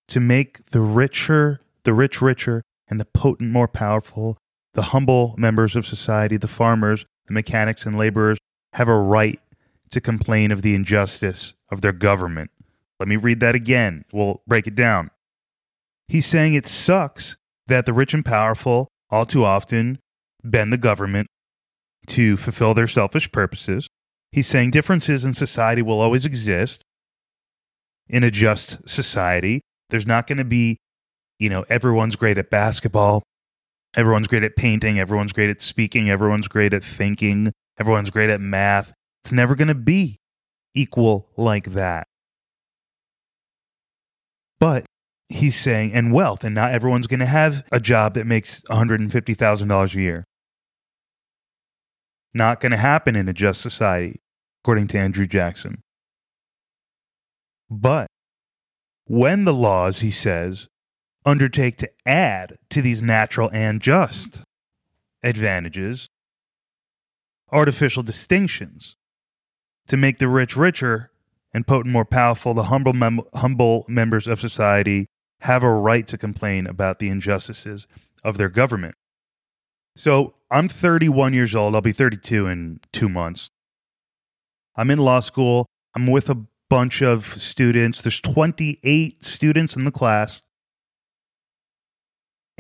to 0.09 0.19
make 0.19 0.67
the 0.71 0.81
richer 0.81 1.61
the 1.85 1.95
rich 1.95 2.21
richer, 2.21 2.63
and 2.89 3.01
the 3.01 3.05
potent 3.05 3.51
more 3.51 3.69
powerful, 3.69 4.37
the 4.75 4.83
humble 4.83 5.35
members 5.39 5.77
of 5.77 5.87
society, 5.87 6.37
the 6.37 6.49
farmers, 6.49 7.05
the 7.27 7.33
mechanics, 7.33 7.87
and 7.87 7.97
laborers 7.97 8.39
have 8.75 8.89
a 8.89 8.99
right 8.99 9.41
to 9.91 10.01
complain 10.01 10.51
of 10.51 10.63
the 10.63 10.75
injustice 10.75 11.55
of 11.71 11.81
their 11.81 11.93
government. 11.93 12.51
Let 12.99 13.09
me 13.09 13.17
read 13.17 13.41
that 13.41 13.55
again. 13.55 14.05
We'll 14.13 14.43
break 14.47 14.67
it 14.67 14.75
down. 14.75 15.11
He's 16.09 16.27
saying 16.27 16.55
it 16.55 16.67
sucks 16.67 17.37
that 17.67 17.87
the 17.87 17.93
rich 17.93 18.13
and 18.13 18.25
powerful 18.25 18.89
all 19.11 19.25
too 19.25 19.45
often 19.45 19.99
bend 20.43 20.73
the 20.73 20.79
government 20.79 21.29
to 22.09 22.37
fulfill 22.37 22.75
their 22.75 22.89
selfish 22.89 23.31
purposes. 23.31 23.89
He's 24.33 24.47
saying 24.47 24.73
differences 24.73 25.25
in 25.25 25.33
society 25.33 25.83
will 25.83 26.01
always 26.01 26.25
exist 26.25 26.83
in 28.09 28.25
a 28.25 28.31
just 28.31 28.89
society. 28.89 29.63
There's 29.91 30.07
not 30.07 30.27
going 30.27 30.39
to 30.39 30.45
be 30.45 30.79
you 31.41 31.49
know, 31.49 31.65
everyone's 31.69 32.15
great 32.15 32.39
at 32.39 32.51
basketball, 32.51 33.25
everyone's 33.97 34.29
great 34.29 34.45
at 34.45 34.55
painting, 34.55 35.01
everyone's 35.01 35.33
great 35.33 35.51
at 35.51 35.61
speaking, 35.61 36.11
everyone's 36.11 36.47
great 36.47 36.75
at 36.75 36.85
thinking, 36.85 37.53
everyone's 37.79 38.11
great 38.11 38.31
at 38.31 38.41
math. 38.41 38.93
It's 39.25 39.33
never 39.33 39.57
going 39.57 39.69
to 39.69 39.75
be 39.75 40.19
equal 40.75 41.29
like 41.37 41.73
that. 41.73 42.07
But 44.61 44.85
he's 45.31 45.59
saying, 45.59 45.95
and 45.95 46.13
wealth, 46.13 46.45
and 46.45 46.55
not 46.55 46.73
everyone's 46.73 47.07
going 47.07 47.21
to 47.21 47.27
have 47.27 47.65
a 47.73 47.81
job 47.81 48.15
that 48.15 48.27
makes 48.27 48.61
$150,000 48.71 49.95
a 49.95 50.01
year. 50.01 50.25
Not 52.35 52.61
going 52.61 52.73
to 52.73 52.79
happen 52.79 53.17
in 53.17 53.29
a 53.29 53.33
just 53.33 53.63
society, 53.63 54.21
according 54.63 54.89
to 54.89 54.99
Andrew 54.99 55.27
Jackson. 55.27 55.81
But 57.71 58.09
when 59.07 59.45
the 59.45 59.55
laws, 59.55 60.01
he 60.01 60.11
says, 60.11 60.69
undertake 61.25 61.77
to 61.79 61.91
add 62.07 62.59
to 62.71 62.83
these 62.83 63.03
natural 63.03 63.51
and 63.53 63.81
just 63.81 64.43
advantages 65.23 66.09
artificial 67.53 68.03
distinctions 68.03 68.97
to 69.89 69.97
make 69.97 70.19
the 70.19 70.29
rich 70.29 70.57
richer 70.57 71.11
and 71.53 71.67
potent 71.67 71.93
more 71.93 72.05
powerful. 72.05 72.55
The 72.55 72.65
humble 72.65 72.93
mem- 72.93 73.23
humble 73.35 73.85
members 73.89 74.27
of 74.27 74.41
society 74.41 75.07
have 75.41 75.63
a 75.63 75.71
right 75.71 76.07
to 76.07 76.19
complain 76.19 76.67
about 76.67 76.99
the 76.99 77.09
injustices 77.09 77.87
of 78.23 78.37
their 78.37 78.49
government. 78.49 78.95
So 79.97 80.35
i'm 80.51 80.69
31 80.69 81.35
years 81.35 81.55
old. 81.55 81.75
I'll 81.75 81.81
be 81.81 81.93
32 81.93 82.47
in 82.47 82.81
2 82.93 83.09
months. 83.09 83.49
I'm 84.77 84.91
in 84.91 84.99
law 84.99 85.21
school. 85.21 85.67
I'm 85.95 86.07
with 86.07 86.31
a 86.31 86.47
bunch 86.69 87.03
of 87.03 87.41
students. 87.43 88.01
There's 88.01 88.21
28 88.21 89.25
students 89.25 89.75
in 89.75 89.85
the 89.85 89.91
class 89.91 90.41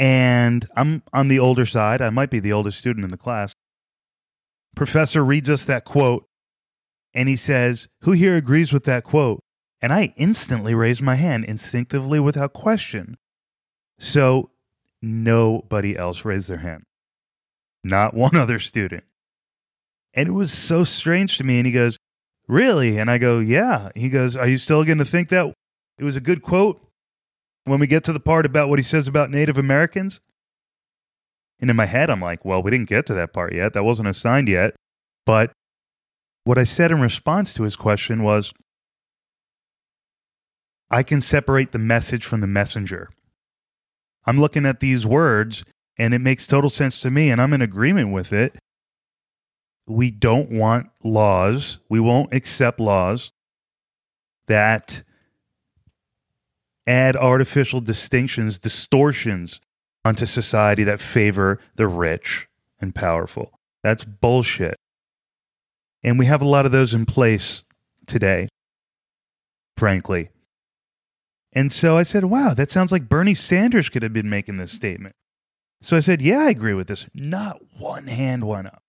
and 0.00 0.66
I'm 0.74 1.02
on 1.12 1.28
the 1.28 1.38
older 1.38 1.66
side. 1.66 2.00
I 2.00 2.08
might 2.08 2.30
be 2.30 2.40
the 2.40 2.54
oldest 2.54 2.78
student 2.78 3.04
in 3.04 3.10
the 3.10 3.18
class. 3.18 3.52
Professor 4.74 5.22
reads 5.22 5.50
us 5.50 5.66
that 5.66 5.84
quote, 5.84 6.24
and 7.12 7.28
he 7.28 7.36
says, 7.36 7.86
Who 8.00 8.12
here 8.12 8.34
agrees 8.34 8.72
with 8.72 8.84
that 8.84 9.04
quote? 9.04 9.40
And 9.82 9.92
I 9.92 10.14
instantly 10.16 10.74
raise 10.74 11.02
my 11.02 11.16
hand, 11.16 11.44
instinctively 11.44 12.18
without 12.18 12.54
question. 12.54 13.18
So 13.98 14.50
nobody 15.02 15.98
else 15.98 16.24
raised 16.24 16.48
their 16.48 16.58
hand, 16.58 16.84
not 17.84 18.14
one 18.14 18.36
other 18.36 18.58
student. 18.58 19.04
And 20.14 20.28
it 20.30 20.32
was 20.32 20.50
so 20.50 20.82
strange 20.82 21.36
to 21.36 21.44
me. 21.44 21.58
And 21.58 21.66
he 21.66 21.72
goes, 21.72 21.98
Really? 22.48 22.96
And 22.96 23.10
I 23.10 23.18
go, 23.18 23.38
Yeah. 23.38 23.90
He 23.94 24.08
goes, 24.08 24.34
Are 24.34 24.48
you 24.48 24.56
still 24.56 24.82
going 24.82 24.98
to 24.98 25.04
think 25.04 25.28
that 25.28 25.52
it 25.98 26.04
was 26.04 26.16
a 26.16 26.20
good 26.20 26.40
quote? 26.40 26.80
When 27.70 27.78
we 27.78 27.86
get 27.86 28.02
to 28.02 28.12
the 28.12 28.18
part 28.18 28.44
about 28.44 28.68
what 28.68 28.80
he 28.80 28.82
says 28.82 29.06
about 29.06 29.30
Native 29.30 29.56
Americans. 29.56 30.20
And 31.60 31.70
in 31.70 31.76
my 31.76 31.86
head, 31.86 32.10
I'm 32.10 32.20
like, 32.20 32.44
well, 32.44 32.60
we 32.60 32.72
didn't 32.72 32.88
get 32.88 33.06
to 33.06 33.14
that 33.14 33.32
part 33.32 33.54
yet. 33.54 33.74
That 33.74 33.84
wasn't 33.84 34.08
assigned 34.08 34.48
yet. 34.48 34.74
But 35.24 35.52
what 36.42 36.58
I 36.58 36.64
said 36.64 36.90
in 36.90 37.00
response 37.00 37.54
to 37.54 37.62
his 37.62 37.76
question 37.76 38.24
was 38.24 38.52
I 40.90 41.04
can 41.04 41.20
separate 41.20 41.70
the 41.70 41.78
message 41.78 42.24
from 42.24 42.40
the 42.40 42.48
messenger. 42.48 43.08
I'm 44.26 44.40
looking 44.40 44.66
at 44.66 44.80
these 44.80 45.06
words 45.06 45.62
and 45.96 46.12
it 46.12 46.18
makes 46.18 46.48
total 46.48 46.70
sense 46.70 46.98
to 47.00 47.10
me 47.10 47.30
and 47.30 47.40
I'm 47.40 47.52
in 47.52 47.62
agreement 47.62 48.12
with 48.12 48.32
it. 48.32 48.58
We 49.86 50.10
don't 50.10 50.50
want 50.50 50.88
laws, 51.04 51.78
we 51.88 52.00
won't 52.00 52.34
accept 52.34 52.80
laws 52.80 53.30
that 54.48 55.04
add 56.86 57.16
artificial 57.16 57.80
distinctions, 57.80 58.58
distortions 58.58 59.60
onto 60.04 60.26
society 60.26 60.84
that 60.84 61.00
favor 61.00 61.58
the 61.76 61.86
rich 61.86 62.48
and 62.80 62.94
powerful. 62.94 63.58
That's 63.82 64.04
bullshit. 64.04 64.76
And 66.02 66.18
we 66.18 66.26
have 66.26 66.42
a 66.42 66.48
lot 66.48 66.66
of 66.66 66.72
those 66.72 66.94
in 66.94 67.06
place 67.06 67.62
today, 68.06 68.48
frankly. 69.76 70.30
And 71.52 71.72
so 71.72 71.96
I 71.96 72.04
said, 72.04 72.24
wow, 72.24 72.54
that 72.54 72.70
sounds 72.70 72.92
like 72.92 73.08
Bernie 73.08 73.34
Sanders 73.34 73.88
could 73.88 74.02
have 74.02 74.12
been 74.12 74.30
making 74.30 74.56
this 74.56 74.72
statement. 74.72 75.14
So 75.82 75.96
I 75.96 76.00
said, 76.00 76.22
yeah, 76.22 76.40
I 76.40 76.50
agree 76.50 76.74
with 76.74 76.86
this. 76.86 77.06
Not 77.14 77.60
one 77.78 78.06
hand 78.06 78.46
went 78.46 78.68
up. 78.68 78.82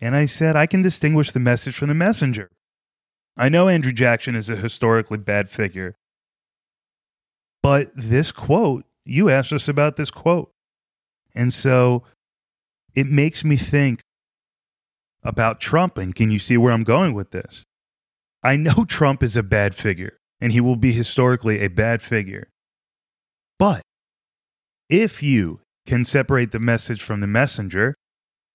And 0.00 0.14
I 0.16 0.26
said, 0.26 0.56
I 0.56 0.66
can 0.66 0.82
distinguish 0.82 1.32
the 1.32 1.40
message 1.40 1.76
from 1.76 1.88
the 1.88 1.94
messenger. 1.94 2.50
I 3.36 3.48
know 3.48 3.68
Andrew 3.68 3.92
Jackson 3.92 4.34
is 4.34 4.50
a 4.50 4.56
historically 4.56 5.18
bad 5.18 5.48
figure, 5.48 5.96
but 7.66 7.90
this 7.96 8.30
quote, 8.30 8.84
you 9.04 9.28
asked 9.28 9.52
us 9.52 9.66
about 9.66 9.96
this 9.96 10.12
quote. 10.12 10.52
And 11.34 11.52
so 11.52 12.04
it 12.94 13.08
makes 13.08 13.42
me 13.42 13.56
think 13.56 14.02
about 15.24 15.60
Trump. 15.60 15.98
And 15.98 16.14
can 16.14 16.30
you 16.30 16.38
see 16.38 16.56
where 16.56 16.72
I'm 16.72 16.84
going 16.84 17.12
with 17.12 17.32
this? 17.32 17.64
I 18.40 18.54
know 18.54 18.84
Trump 18.88 19.20
is 19.20 19.36
a 19.36 19.42
bad 19.42 19.74
figure 19.74 20.16
and 20.40 20.52
he 20.52 20.60
will 20.60 20.76
be 20.76 20.92
historically 20.92 21.58
a 21.60 21.66
bad 21.66 22.02
figure. 22.02 22.46
But 23.58 23.82
if 24.88 25.20
you 25.20 25.58
can 25.86 26.04
separate 26.04 26.52
the 26.52 26.60
message 26.60 27.02
from 27.02 27.20
the 27.20 27.26
messenger, 27.26 27.96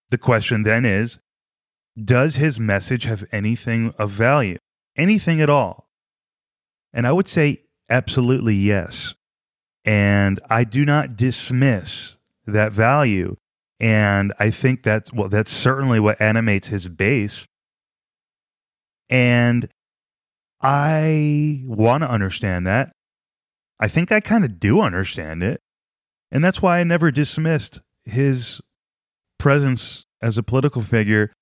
the 0.09 0.17
question 0.17 0.63
then 0.63 0.85
is 0.85 1.19
does 2.01 2.37
his 2.37 2.61
message 2.61 3.03
have 3.03 3.25
anything 3.33 3.93
of 3.97 4.09
value? 4.09 4.57
Anything 4.95 5.41
at 5.41 5.49
all? 5.49 5.89
And 6.93 7.05
I 7.05 7.11
would 7.11 7.27
say 7.27 7.63
absolutely 7.91 8.55
yes. 8.55 9.13
And 9.85 10.39
I 10.49 10.63
do 10.63 10.85
not 10.85 11.15
dismiss 11.15 12.17
that 12.47 12.71
value. 12.71 13.35
And 13.79 14.33
I 14.39 14.51
think 14.51 14.83
that's, 14.83 15.11
well, 15.11 15.29
that's 15.29 15.51
certainly 15.51 15.99
what 15.99 16.21
animates 16.21 16.67
his 16.67 16.87
base. 16.87 17.47
And 19.09 19.67
I 20.61 21.63
want 21.65 22.01
to 22.03 22.09
understand 22.09 22.65
that. 22.67 22.91
I 23.79 23.87
think 23.87 24.11
I 24.11 24.19
kind 24.19 24.45
of 24.45 24.59
do 24.59 24.79
understand 24.79 25.43
it. 25.43 25.59
And 26.31 26.43
that's 26.43 26.61
why 26.61 26.79
I 26.79 26.83
never 26.83 27.11
dismissed 27.11 27.81
his 28.05 28.61
presence 29.39 30.05
as 30.21 30.37
a 30.37 30.43
political 30.43 30.83
figure 30.83 31.33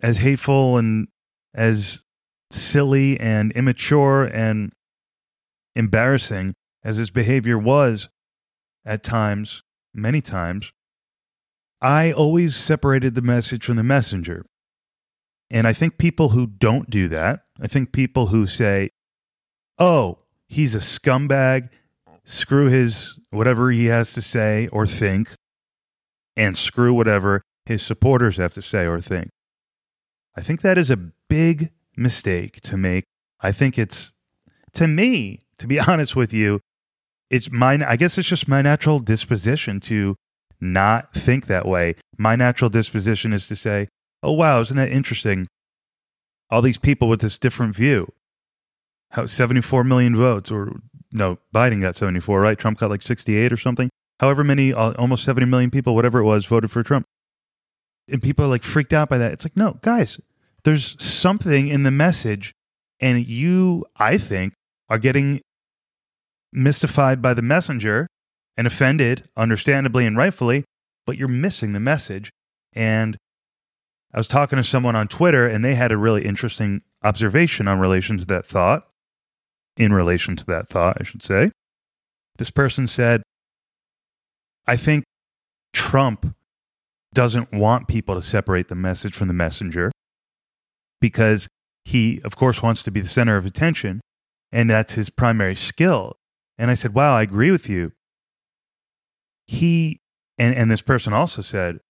as 0.00 0.18
hateful 0.18 0.78
and 0.78 1.08
as 1.54 2.02
silly 2.52 3.18
and 3.18 3.52
immature 3.52 4.24
and 4.24 4.72
embarrassing 5.74 6.54
as 6.84 6.96
his 6.96 7.10
behavior 7.10 7.58
was 7.58 8.08
at 8.84 9.02
times, 9.02 9.62
many 9.94 10.20
times. 10.20 10.72
I 11.80 12.12
always 12.12 12.54
separated 12.56 13.14
the 13.14 13.22
message 13.22 13.64
from 13.64 13.76
the 13.76 13.82
messenger. 13.82 14.44
And 15.50 15.66
I 15.66 15.72
think 15.72 15.98
people 15.98 16.30
who 16.30 16.46
don't 16.46 16.88
do 16.88 17.08
that, 17.08 17.42
I 17.60 17.66
think 17.66 17.92
people 17.92 18.28
who 18.28 18.46
say, 18.46 18.90
oh, 19.78 20.18
he's 20.48 20.74
a 20.74 20.78
scumbag, 20.78 21.68
screw 22.24 22.68
his 22.68 23.18
whatever 23.30 23.70
he 23.70 23.86
has 23.86 24.12
to 24.14 24.22
say 24.22 24.68
or 24.68 24.86
think, 24.86 25.34
and 26.36 26.56
screw 26.56 26.94
whatever 26.94 27.42
his 27.66 27.82
supporters 27.82 28.36
have 28.38 28.54
to 28.54 28.62
say 28.62 28.86
or 28.86 29.00
think. 29.00 29.28
I 30.36 30.40
think 30.40 30.62
that 30.62 30.78
is 30.78 30.90
a 30.90 31.10
big 31.28 31.70
mistake 31.96 32.60
to 32.62 32.76
make. 32.76 33.04
I 33.40 33.52
think 33.52 33.78
it's, 33.78 34.12
to 34.74 34.86
me, 34.86 35.38
to 35.58 35.66
be 35.66 35.78
honest 35.88 36.16
with 36.16 36.32
you, 36.32 36.60
it's 37.30 37.50
my, 37.50 37.78
I 37.88 37.96
guess 37.96 38.18
it's 38.18 38.28
just 38.28 38.48
my 38.48 38.60
natural 38.60 38.98
disposition 38.98 39.80
to 39.80 40.16
not 40.60 41.12
think 41.14 41.46
that 41.46 41.66
way. 41.66 41.96
My 42.18 42.36
natural 42.36 42.70
disposition 42.70 43.32
is 43.32 43.48
to 43.48 43.56
say, 43.56 43.88
oh, 44.22 44.32
wow, 44.32 44.60
isn't 44.60 44.76
that 44.76 44.90
interesting? 44.90 45.48
All 46.50 46.62
these 46.62 46.78
people 46.78 47.08
with 47.08 47.20
this 47.20 47.38
different 47.38 47.74
view. 47.74 48.12
How 49.10 49.26
74 49.26 49.84
million 49.84 50.16
votes, 50.16 50.50
or 50.50 50.80
no, 51.12 51.38
Biden 51.54 51.80
got 51.80 51.96
74, 51.96 52.40
right? 52.40 52.58
Trump 52.58 52.78
got 52.78 52.90
like 52.90 53.02
68 53.02 53.52
or 53.52 53.56
something. 53.56 53.90
However 54.20 54.44
many, 54.44 54.72
uh, 54.72 54.92
almost 54.92 55.24
70 55.24 55.46
million 55.46 55.70
people, 55.70 55.94
whatever 55.94 56.20
it 56.20 56.24
was, 56.24 56.46
voted 56.46 56.70
for 56.70 56.82
Trump. 56.82 57.04
And 58.08 58.22
people 58.22 58.44
are 58.44 58.48
like 58.48 58.62
freaked 58.62 58.92
out 58.92 59.08
by 59.08 59.18
that. 59.18 59.32
It's 59.32 59.44
like, 59.44 59.56
no, 59.56 59.78
guys, 59.82 60.20
there's 60.64 61.02
something 61.02 61.68
in 61.68 61.82
the 61.82 61.90
message, 61.90 62.52
and 63.00 63.26
you, 63.26 63.84
I 63.96 64.18
think, 64.18 64.54
are 64.92 64.98
getting 64.98 65.40
mystified 66.52 67.22
by 67.22 67.32
the 67.32 67.40
messenger 67.40 68.06
and 68.58 68.66
offended, 68.66 69.26
understandably 69.38 70.04
and 70.04 70.18
rightfully, 70.18 70.64
but 71.06 71.16
you're 71.16 71.28
missing 71.28 71.72
the 71.72 71.80
message. 71.80 72.30
And 72.74 73.16
I 74.12 74.18
was 74.18 74.26
talking 74.26 74.58
to 74.58 74.62
someone 74.62 74.94
on 74.94 75.08
Twitter, 75.08 75.46
and 75.46 75.64
they 75.64 75.76
had 75.76 75.92
a 75.92 75.96
really 75.96 76.26
interesting 76.26 76.82
observation 77.02 77.68
on 77.68 77.80
relation 77.80 78.18
to 78.18 78.26
that 78.26 78.44
thought. 78.44 78.86
In 79.78 79.94
relation 79.94 80.36
to 80.36 80.44
that 80.44 80.68
thought, 80.68 80.98
I 81.00 81.04
should 81.04 81.22
say. 81.22 81.50
This 82.36 82.50
person 82.50 82.86
said, 82.86 83.22
I 84.66 84.76
think 84.76 85.04
Trump 85.72 86.36
doesn't 87.14 87.50
want 87.50 87.88
people 87.88 88.14
to 88.14 88.20
separate 88.20 88.68
the 88.68 88.74
message 88.74 89.14
from 89.14 89.28
the 89.28 89.34
messenger 89.34 89.90
because 91.00 91.48
he, 91.86 92.20
of 92.24 92.36
course, 92.36 92.60
wants 92.60 92.82
to 92.82 92.90
be 92.90 93.00
the 93.00 93.08
center 93.08 93.38
of 93.38 93.46
attention, 93.46 94.02
and 94.52 94.70
that's 94.70 94.92
his 94.94 95.10
primary 95.10 95.56
skill. 95.56 96.18
And 96.58 96.70
I 96.70 96.74
said, 96.74 96.94
Wow, 96.94 97.16
I 97.16 97.22
agree 97.22 97.50
with 97.50 97.68
you. 97.68 97.92
He, 99.46 100.00
and, 100.38 100.54
and 100.54 100.70
this 100.70 100.82
person 100.82 101.12
also 101.12 101.42
said 101.42 101.80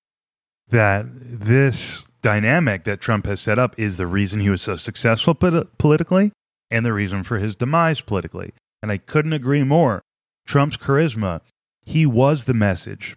that 0.68 1.06
this 1.10 2.02
dynamic 2.22 2.84
that 2.84 3.00
Trump 3.00 3.26
has 3.26 3.40
set 3.40 3.58
up 3.58 3.74
is 3.78 3.96
the 3.96 4.06
reason 4.06 4.40
he 4.40 4.48
was 4.48 4.62
so 4.62 4.76
successful 4.76 5.34
politically 5.34 6.32
and 6.70 6.86
the 6.86 6.92
reason 6.92 7.22
for 7.22 7.38
his 7.38 7.56
demise 7.56 8.00
politically. 8.00 8.52
And 8.82 8.90
I 8.90 8.96
couldn't 8.96 9.32
agree 9.32 9.64
more. 9.64 10.02
Trump's 10.46 10.76
charisma, 10.76 11.40
he 11.84 12.06
was 12.06 12.44
the 12.44 12.54
message. 12.54 13.16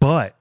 But 0.00 0.36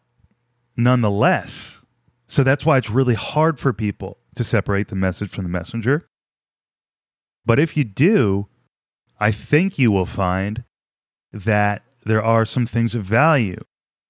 nonetheless, 0.76 1.82
so 2.28 2.44
that's 2.44 2.66
why 2.66 2.78
it's 2.78 2.90
really 2.90 3.14
hard 3.14 3.60
for 3.60 3.72
people 3.72 4.18
to 4.36 4.44
separate 4.44 4.88
the 4.88 4.96
message 4.96 5.30
from 5.30 5.44
the 5.44 5.50
messenger. 5.50 6.08
But 7.46 7.60
if 7.60 7.76
you 7.76 7.84
do, 7.84 8.48
I 9.20 9.32
think 9.32 9.78
you 9.78 9.92
will 9.92 10.06
find 10.06 10.64
that 11.32 11.84
there 12.06 12.24
are 12.24 12.46
some 12.46 12.66
things 12.66 12.96
of 12.96 13.04
value, 13.04 13.60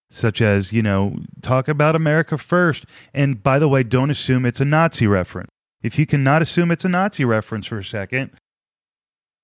such 0.09 0.41
as, 0.41 0.73
you 0.73 0.81
know, 0.81 1.17
talk 1.41 1.67
about 1.67 1.95
America 1.95 2.37
first. 2.37 2.85
And 3.13 3.41
by 3.41 3.59
the 3.59 3.67
way, 3.67 3.83
don't 3.83 4.09
assume 4.09 4.45
it's 4.45 4.61
a 4.61 4.65
Nazi 4.65 5.07
reference. 5.07 5.49
If 5.81 5.99
you 5.99 6.05
cannot 6.05 6.41
assume 6.41 6.71
it's 6.71 6.85
a 6.85 6.89
Nazi 6.89 7.25
reference 7.25 7.67
for 7.67 7.79
a 7.79 7.83
second, 7.83 8.31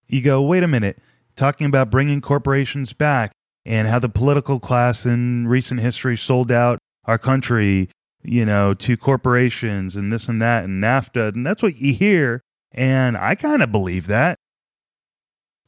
you 0.07 0.21
go, 0.21 0.41
wait 0.41 0.63
a 0.63 0.67
minute, 0.67 0.99
talking 1.35 1.67
about 1.67 1.91
bringing 1.91 2.21
corporations 2.21 2.93
back 2.93 3.31
and 3.65 3.87
how 3.87 3.99
the 3.99 4.09
political 4.09 4.59
class 4.59 5.05
in 5.05 5.47
recent 5.47 5.79
history 5.79 6.17
sold 6.17 6.51
out 6.51 6.79
our 7.05 7.17
country 7.17 7.89
you 8.23 8.45
know, 8.45 8.73
to 8.73 8.97
corporations 8.97 9.95
and 9.95 10.11
this 10.11 10.27
and 10.27 10.41
that 10.41 10.65
and 10.65 10.83
NAFTA. 10.83 11.35
And 11.35 11.45
that's 11.45 11.63
what 11.63 11.77
you 11.77 11.93
hear. 11.93 12.41
And 12.71 13.17
I 13.17 13.35
kind 13.35 13.63
of 13.63 13.71
believe 13.71 14.07
that. 14.07 14.37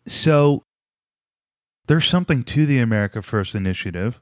So 0.08 0.64
there's 1.88 2.08
something 2.08 2.44
to 2.44 2.66
the 2.66 2.80
America 2.80 3.22
First 3.22 3.56
initiative. 3.56 4.22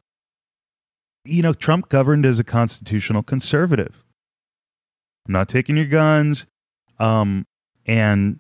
You 1.26 1.42
know, 1.42 1.54
Trump 1.54 1.89
governed 1.89 2.26
as 2.26 2.39
a 2.39 2.44
constitutional 2.44 3.24
conservative. 3.24 4.04
I'm 5.28 5.34
not 5.34 5.50
taking 5.50 5.78
your 5.78 5.86
guns. 5.86 6.46
Um, 7.00 7.46
and, 7.86 8.39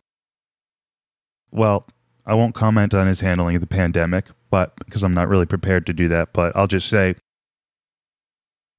well, 1.51 1.85
I 2.25 2.33
won't 2.33 2.55
comment 2.55 2.93
on 2.93 3.07
his 3.07 3.21
handling 3.21 3.55
of 3.55 3.61
the 3.61 3.67
pandemic, 3.67 4.25
but 4.49 4.75
because 4.85 5.03
I'm 5.03 5.13
not 5.13 5.27
really 5.27 5.45
prepared 5.45 5.85
to 5.87 5.93
do 5.93 6.07
that. 6.09 6.33
But 6.33 6.55
I'll 6.55 6.67
just 6.67 6.87
say, 6.87 7.15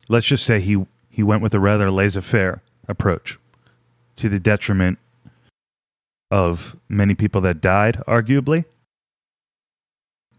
let's 0.09 0.27
just 0.27 0.44
say 0.44 0.61
he 0.61 0.87
he 1.09 1.23
went 1.23 1.42
with 1.42 1.55
a 1.55 1.61
rather 1.61 1.90
laissez 1.90 2.20
faire 2.20 2.62
approach 2.88 3.38
to 4.16 4.29
the 4.29 4.38
detriment 4.38 4.99
of 6.30 6.76
many 6.88 7.14
people 7.14 7.40
that 7.42 7.60
died, 7.60 8.02
arguably. 8.06 8.64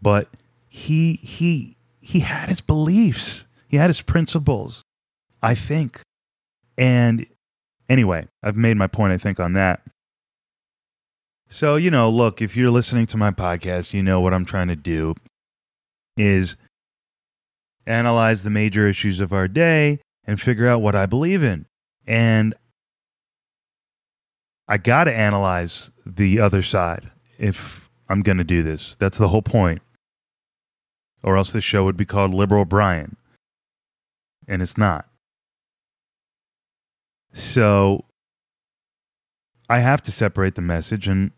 But 0.02 0.30
he 0.68 1.16
he 1.16 1.78
he 2.02 2.22
had 2.22 2.50
his 2.50 2.62
beliefs. 2.62 3.46
He 3.68 3.78
had 3.78 3.90
his 3.90 4.02
principles, 4.02 4.84
I 5.42 5.56
think. 5.56 6.02
And 6.78 7.26
anyway, 7.90 8.28
I've 8.42 8.58
made 8.58 8.78
my 8.78 8.88
point, 8.88 9.14
I 9.14 9.18
think, 9.18 9.40
on 9.40 9.54
that. 9.54 9.82
So, 11.48 11.76
you 11.76 11.92
know, 11.92 12.10
look, 12.10 12.42
if 12.42 12.56
you're 12.56 12.72
listening 12.72 13.06
to 13.08 13.18
my 13.18 13.32
podcast, 13.32 13.94
you 13.94 14.02
know 14.02 14.22
what 14.22 14.34
I'm 14.34 14.46
trying 14.46 14.70
to 14.70 14.76
do 14.76 15.16
is 16.18 16.56
analyze 17.86 18.44
the 18.44 18.50
major 18.50 18.88
issues 18.88 19.20
of 19.20 19.34
our 19.34 19.48
day 19.48 20.00
and 20.26 20.40
figure 20.40 20.68
out 20.68 20.82
what 20.82 20.96
I 20.96 21.06
believe 21.06 21.44
in. 21.44 21.66
And 22.08 22.56
I 24.72 24.78
got 24.78 25.04
to 25.04 25.14
analyze 25.14 25.92
the 26.06 26.40
other 26.40 26.62
side 26.64 27.12
if 27.38 27.90
I'm 28.08 28.22
going 28.22 28.38
to 28.38 28.46
do 28.46 28.64
this. 28.64 28.96
That's 28.98 29.18
the 29.18 29.28
whole 29.28 29.42
point. 29.42 29.82
Or 31.24 31.36
else 31.36 31.52
this 31.52 31.66
show 31.66 31.84
would 31.84 31.98
be 31.98 32.06
called 32.06 32.34
Liberal 32.34 32.64
Brian. 32.64 33.18
And 34.48 34.62
it's 34.62 34.78
not. 34.78 35.10
So 37.34 38.06
I 39.70 39.80
have 39.80 40.02
to 40.04 40.12
separate 40.12 40.56
the 40.56 40.62
message, 40.62 41.06
and, 41.06 41.32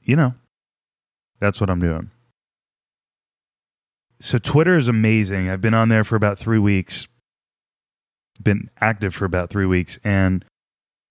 you 0.00 0.14
know, 0.14 0.34
that's 1.40 1.60
what 1.60 1.68
I'm 1.68 1.80
doing. 1.80 2.12
So 4.20 4.38
Twitter 4.38 4.78
is 4.78 4.86
amazing. 4.86 5.50
I've 5.50 5.60
been 5.60 5.74
on 5.74 5.88
there 5.88 6.04
for 6.04 6.14
about 6.14 6.38
three 6.38 6.60
weeks 6.60 7.08
been 8.42 8.70
active 8.80 9.14
for 9.14 9.24
about 9.24 9.50
three 9.50 9.66
weeks, 9.66 9.98
and 10.02 10.44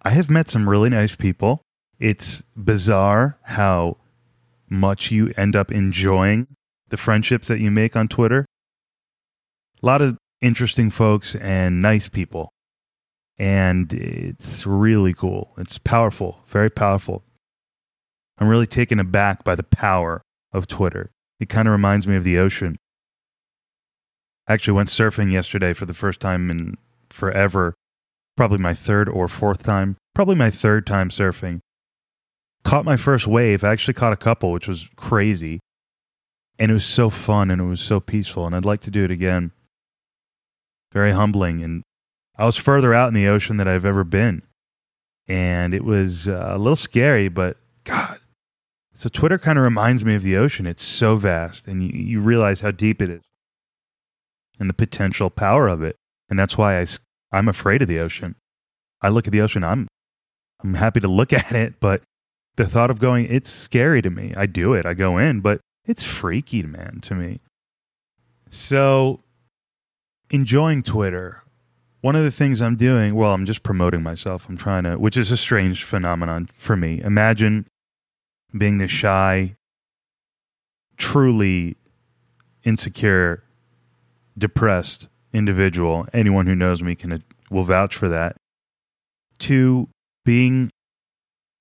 I 0.06 0.12
have 0.12 0.30
met 0.30 0.50
some 0.50 0.68
really 0.68 0.90
nice 0.90 1.16
people. 1.16 1.62
It's 2.00 2.44
bizarre 2.56 3.38
how 3.44 3.98
much 4.70 5.12
you 5.12 5.34
end 5.38 5.56
up 5.56 5.72
enjoying 5.72 6.48
the 6.90 6.98
friendships 6.98 7.48
that 7.48 7.60
you 7.60 7.72
make 7.72 7.96
on 7.96 8.08
Twitter. 8.08 8.46
A 9.82 9.86
lot 9.86 10.02
of 10.02 10.18
interesting 10.42 10.90
folks 10.90 11.36
and 11.36 11.82
nice 11.82 12.10
people. 12.10 12.52
And 13.38 13.92
it's 13.94 14.66
really 14.66 15.14
cool. 15.14 15.54
It's 15.58 15.78
powerful, 15.78 16.40
very 16.48 16.70
powerful. 16.70 17.24
I'm 18.38 18.48
really 18.48 18.68
taken 18.68 19.00
aback 19.00 19.44
by 19.44 19.56
the 19.56 19.64
power 19.64 20.22
of 20.52 20.68
Twitter. 20.68 21.12
It 21.40 21.50
kind 21.50 21.68
of 21.68 21.72
reminds 21.72 22.08
me 22.08 22.16
of 22.16 22.24
the 22.24 22.38
ocean. 22.38 22.78
I 24.48 24.54
actually 24.54 24.76
went 24.76 24.90
surfing 24.90 25.32
yesterday 25.32 25.74
for 25.74 25.86
the 25.86 25.94
first 25.94 26.20
time 26.20 26.52
in 26.52 26.78
forever. 27.10 27.74
Probably 28.36 28.58
my 28.58 28.74
third 28.74 29.08
or 29.10 29.28
fourth 29.28 29.64
time. 29.64 29.98
Probably 30.16 30.36
my 30.36 30.52
third 30.52 30.86
time 30.88 31.10
surfing. 31.10 31.60
Caught 32.64 32.86
my 32.86 32.98
first 32.98 33.28
wave. 33.28 33.64
I 33.64 33.72
actually 33.72 33.94
caught 33.94 34.14
a 34.14 34.18
couple, 34.18 34.52
which 34.52 34.68
was 34.68 34.90
crazy. 34.96 35.60
And 36.58 36.72
it 36.72 36.74
was 36.74 36.86
so 36.86 37.10
fun 37.10 37.52
and 37.52 37.62
it 37.62 37.66
was 37.66 37.82
so 37.82 38.00
peaceful. 38.00 38.46
And 38.46 38.56
I'd 38.56 38.66
like 38.66 38.82
to 38.82 38.92
do 38.92 39.04
it 39.04 39.12
again. 39.12 39.52
Very 40.92 41.12
humbling. 41.12 41.64
And 41.64 41.84
I 42.38 42.46
was 42.46 42.56
further 42.56 42.94
out 42.94 43.08
in 43.08 43.14
the 43.14 43.28
ocean 43.28 43.58
than 43.58 43.68
I've 43.68 43.86
ever 43.86 44.04
been. 44.04 44.44
And 45.28 45.74
it 45.74 45.84
was 45.84 46.28
uh, 46.28 46.50
a 46.50 46.58
little 46.58 46.76
scary, 46.76 47.30
but 47.30 47.58
God. 47.84 48.20
So 48.94 49.10
Twitter 49.10 49.38
kind 49.38 49.58
of 49.58 49.64
reminds 49.64 50.06
me 50.06 50.16
of 50.16 50.24
the 50.24 50.38
ocean. 50.38 50.68
It's 50.68 50.84
so 50.84 51.16
vast, 51.16 51.68
and 51.68 51.84
you, 51.84 51.90
you 51.90 52.20
realize 52.20 52.62
how 52.62 52.72
deep 52.72 53.02
it 53.02 53.10
is 53.10 53.24
and 54.60 54.70
the 54.70 54.74
potential 54.74 55.30
power 55.30 55.68
of 55.68 55.82
it. 55.82 55.96
And 56.30 56.38
that's 56.38 56.58
why 56.58 56.80
I, 56.80 56.86
I'm 57.34 57.50
afraid 57.50 57.82
of 57.82 57.88
the 57.88 58.00
ocean. 58.00 58.36
I 59.02 59.10
look 59.10 59.28
at 59.28 59.34
the 59.34 59.42
ocean, 59.42 59.64
I'm, 59.64 59.88
I'm 60.64 60.76
happy 60.76 61.00
to 61.02 61.08
look 61.08 61.34
at 61.34 61.52
it, 61.52 61.80
but 61.80 62.02
the 62.56 62.68
thought 62.68 62.92
of 62.92 63.00
going, 63.00 63.26
it's 63.26 63.50
scary 63.50 64.02
to 64.02 64.10
me. 64.10 64.34
I 64.38 64.46
do 64.46 64.74
it, 64.74 64.86
I 64.86 64.94
go 64.94 65.18
in, 65.18 65.42
but 65.42 65.60
it's 65.86 66.04
freaky, 66.04 66.64
man, 66.64 67.00
to 67.02 67.16
me. 67.16 67.42
So, 68.50 69.20
enjoying 70.30 70.84
Twitter. 70.84 71.42
One 72.02 72.16
of 72.16 72.24
the 72.24 72.32
things 72.32 72.62
I'm 72.62 72.76
doing, 72.76 73.16
well, 73.16 73.32
I'm 73.32 73.46
just 73.46 73.64
promoting 73.64 74.04
myself. 74.04 74.48
I'm 74.48 74.58
trying 74.58 74.84
to, 74.84 74.98
which 74.98 75.18
is 75.18 75.32
a 75.32 75.38
strange 75.38 75.84
phenomenon 75.84 76.50
for 76.58 76.76
me. 76.76 77.02
Imagine 77.02 77.66
being 78.56 78.78
the 78.78 78.88
shy, 78.88 79.56
truly 80.98 81.78
insecure 82.64 83.44
depressed 84.38 85.08
individual, 85.34 86.08
anyone 86.14 86.48
who 86.48 86.56
knows 86.56 86.84
me 86.84 86.96
can 86.96 87.24
will 87.50 87.64
vouch 87.64 87.96
for 87.96 88.08
that, 88.10 88.36
to 89.40 89.90
being 90.26 90.70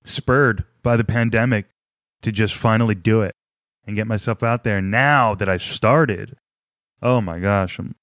spurred 0.05 0.63
by 0.81 0.95
the 0.95 1.03
pandemic 1.03 1.65
to 2.21 2.31
just 2.31 2.55
finally 2.55 2.95
do 2.95 3.21
it 3.21 3.33
and 3.85 3.95
get 3.95 4.07
myself 4.07 4.43
out 4.43 4.63
there. 4.63 4.81
Now 4.81 5.35
that 5.35 5.49
I've 5.49 5.61
started, 5.61 6.37
oh 7.01 7.21
my 7.21 7.39
gosh, 7.39 7.79
I'm 7.79 7.95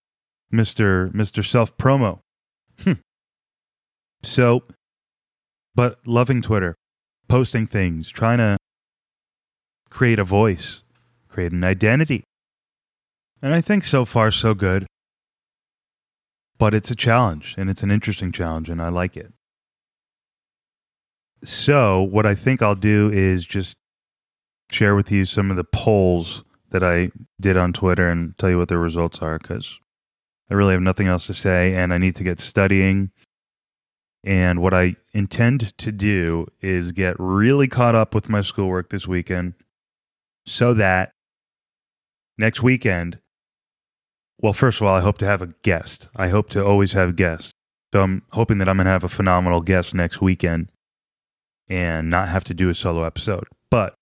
Mr. 0.52 1.10
Mr. 1.12 1.44
Self 1.46 1.76
Promo. 1.76 2.20
Hmm. 2.82 2.92
so, 4.22 4.64
but 5.74 5.98
loving 6.06 6.42
Twitter, 6.42 6.74
posting 7.28 7.66
things, 7.66 8.08
trying 8.10 8.38
to 8.38 8.56
create 9.90 10.18
a 10.18 10.24
voice, 10.24 10.82
create 11.28 11.52
an 11.52 11.64
identity, 11.64 12.24
and 13.42 13.54
I 13.54 13.60
think 13.60 13.84
so 13.84 14.04
far, 14.04 14.30
so 14.30 14.54
good. 14.54 14.86
But 16.60 16.74
it's 16.74 16.90
a 16.90 16.94
challenge, 16.94 17.54
and 17.56 17.70
it's 17.70 17.82
an 17.82 17.90
interesting 17.90 18.32
challenge, 18.32 18.68
and 18.68 18.82
I 18.82 18.90
like 18.90 19.16
it. 19.16 19.32
So, 21.42 22.02
what 22.02 22.26
I 22.26 22.34
think 22.34 22.60
I'll 22.60 22.74
do 22.74 23.10
is 23.10 23.46
just 23.46 23.78
share 24.70 24.94
with 24.94 25.10
you 25.10 25.24
some 25.24 25.50
of 25.50 25.56
the 25.56 25.64
polls 25.64 26.44
that 26.68 26.84
I 26.84 27.12
did 27.40 27.56
on 27.56 27.72
Twitter 27.72 28.10
and 28.10 28.36
tell 28.36 28.50
you 28.50 28.58
what 28.58 28.68
the 28.68 28.76
results 28.76 29.20
are 29.20 29.38
because 29.38 29.80
I 30.50 30.54
really 30.54 30.74
have 30.74 30.82
nothing 30.82 31.06
else 31.06 31.26
to 31.28 31.34
say, 31.34 31.74
and 31.74 31.94
I 31.94 31.98
need 31.98 32.14
to 32.16 32.24
get 32.24 32.38
studying. 32.38 33.10
And 34.22 34.60
what 34.60 34.74
I 34.74 34.96
intend 35.14 35.76
to 35.78 35.90
do 35.90 36.46
is 36.60 36.92
get 36.92 37.16
really 37.18 37.68
caught 37.68 37.94
up 37.94 38.14
with 38.14 38.28
my 38.28 38.42
schoolwork 38.42 38.90
this 38.90 39.08
weekend 39.08 39.54
so 40.44 40.74
that 40.74 41.14
next 42.36 42.62
weekend 42.62 43.18
well, 44.40 44.52
first 44.54 44.80
of 44.80 44.86
all, 44.86 44.94
I 44.94 45.00
hope 45.00 45.18
to 45.18 45.26
have 45.26 45.42
a 45.42 45.52
guest. 45.62 46.08
I 46.16 46.28
hope 46.28 46.48
to 46.50 46.64
always 46.64 46.92
have 46.92 47.16
guests. 47.16 47.52
So 47.92 48.02
I'm 48.02 48.22
hoping 48.32 48.58
that 48.58 48.68
I'm 48.68 48.76
going 48.76 48.86
to 48.86 48.92
have 48.92 49.04
a 49.04 49.08
phenomenal 49.08 49.60
guest 49.60 49.94
next 49.94 50.20
weekend 50.22 50.70
and 51.68 52.08
not 52.08 52.28
have 52.28 52.44
to 52.44 52.54
do 52.54 52.70
a 52.70 52.74
solo 52.74 53.04
episode. 53.04 53.44
But 53.70 53.94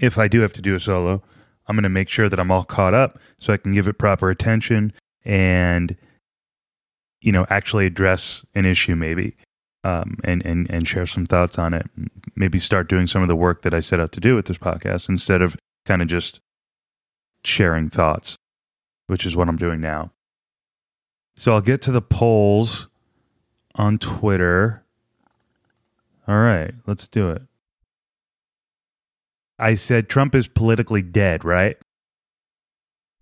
if 0.00 0.18
I 0.18 0.28
do 0.28 0.40
have 0.40 0.52
to 0.54 0.62
do 0.62 0.74
a 0.74 0.80
solo, 0.80 1.22
I'm 1.66 1.76
going 1.76 1.84
to 1.84 1.88
make 1.88 2.08
sure 2.08 2.28
that 2.28 2.38
I'm 2.38 2.50
all 2.50 2.64
caught 2.64 2.94
up 2.94 3.18
so 3.38 3.52
I 3.52 3.56
can 3.56 3.72
give 3.72 3.88
it 3.88 3.98
proper 3.98 4.30
attention 4.30 4.92
and, 5.24 5.96
you 7.22 7.32
know, 7.32 7.46
actually 7.48 7.86
address 7.86 8.44
an 8.54 8.66
issue 8.66 8.96
maybe 8.96 9.36
um, 9.82 10.18
and, 10.24 10.44
and, 10.44 10.68
and 10.70 10.86
share 10.86 11.06
some 11.06 11.24
thoughts 11.24 11.58
on 11.58 11.72
it. 11.72 11.86
Maybe 12.36 12.58
start 12.58 12.88
doing 12.88 13.06
some 13.06 13.22
of 13.22 13.28
the 13.28 13.36
work 13.36 13.62
that 13.62 13.72
I 13.72 13.80
set 13.80 14.00
out 14.00 14.12
to 14.12 14.20
do 14.20 14.34
with 14.34 14.46
this 14.46 14.58
podcast 14.58 15.08
instead 15.08 15.40
of 15.40 15.56
kind 15.86 16.02
of 16.02 16.08
just 16.08 16.40
sharing 17.44 17.88
thoughts 17.88 18.36
which 19.10 19.26
is 19.26 19.34
what 19.34 19.48
I'm 19.48 19.56
doing 19.56 19.80
now. 19.80 20.12
So 21.36 21.52
I'll 21.52 21.60
get 21.60 21.82
to 21.82 21.90
the 21.90 22.00
polls 22.00 22.86
on 23.74 23.98
Twitter. 23.98 24.84
All 26.28 26.38
right, 26.38 26.72
let's 26.86 27.08
do 27.08 27.28
it. 27.30 27.42
I 29.58 29.74
said 29.74 30.08
Trump 30.08 30.36
is 30.36 30.46
politically 30.46 31.02
dead, 31.02 31.44
right? 31.44 31.76